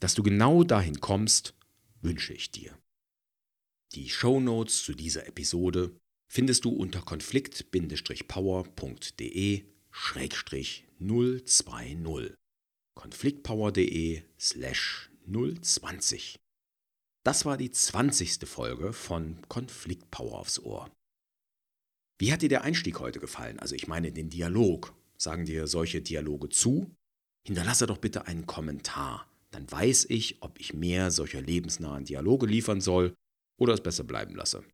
Dass 0.00 0.16
du 0.16 0.24
genau 0.24 0.64
dahin 0.64 1.00
kommst, 1.00 1.54
wünsche 2.00 2.34
ich 2.34 2.50
dir. 2.50 2.76
Die 3.94 4.10
Show 4.10 4.40
Notes 4.40 4.82
zu 4.82 4.94
dieser 4.94 5.28
Episode 5.28 5.94
findest 6.26 6.64
du 6.64 6.70
unter 6.70 7.02
konflikt-power.de 7.02 9.66
020 9.92 10.84
konfliktpower.de 12.96 14.22
slash 14.36 15.11
020 15.26 16.38
Das 17.24 17.44
war 17.44 17.56
die 17.56 17.70
20. 17.70 18.46
Folge 18.48 18.92
von 18.92 19.38
Konfliktpower 19.48 20.38
aufs 20.38 20.58
Ohr. 20.58 20.90
Wie 22.18 22.32
hat 22.32 22.42
dir 22.42 22.48
der 22.48 22.62
Einstieg 22.62 23.00
heute 23.00 23.20
gefallen? 23.20 23.58
Also 23.58 23.74
ich 23.74 23.88
meine 23.88 24.12
den 24.12 24.30
Dialog. 24.30 24.94
Sagen 25.18 25.44
dir 25.44 25.66
solche 25.66 26.02
Dialoge 26.02 26.48
zu? 26.48 26.90
Hinterlasse 27.46 27.86
doch 27.86 27.98
bitte 27.98 28.26
einen 28.26 28.46
Kommentar 28.46 29.28
dann 29.52 29.70
weiß 29.70 30.06
ich, 30.08 30.42
ob 30.42 30.58
ich 30.58 30.74
mehr 30.74 31.10
solcher 31.10 31.40
lebensnahen 31.40 32.04
Dialoge 32.04 32.46
liefern 32.46 32.80
soll 32.80 33.14
oder 33.56 33.74
es 33.74 33.82
besser 33.82 34.02
bleiben 34.02 34.34
lasse. 34.34 34.64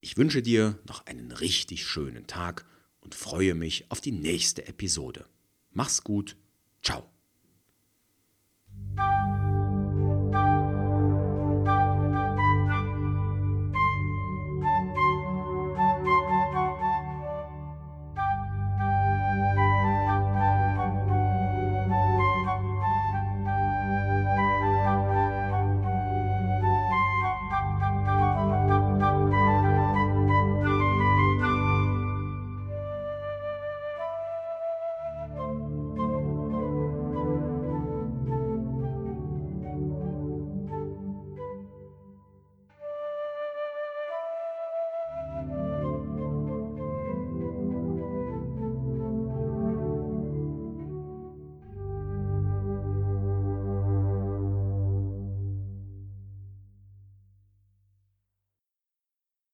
Ich 0.00 0.16
wünsche 0.16 0.42
dir 0.42 0.78
noch 0.88 1.06
einen 1.06 1.30
richtig 1.30 1.86
schönen 1.86 2.26
Tag 2.26 2.66
und 3.00 3.14
freue 3.14 3.54
mich 3.54 3.90
auf 3.90 4.00
die 4.00 4.12
nächste 4.12 4.66
Episode. 4.66 5.26
Mach's 5.70 6.02
gut. 6.02 6.36
Ciao. 6.82 7.08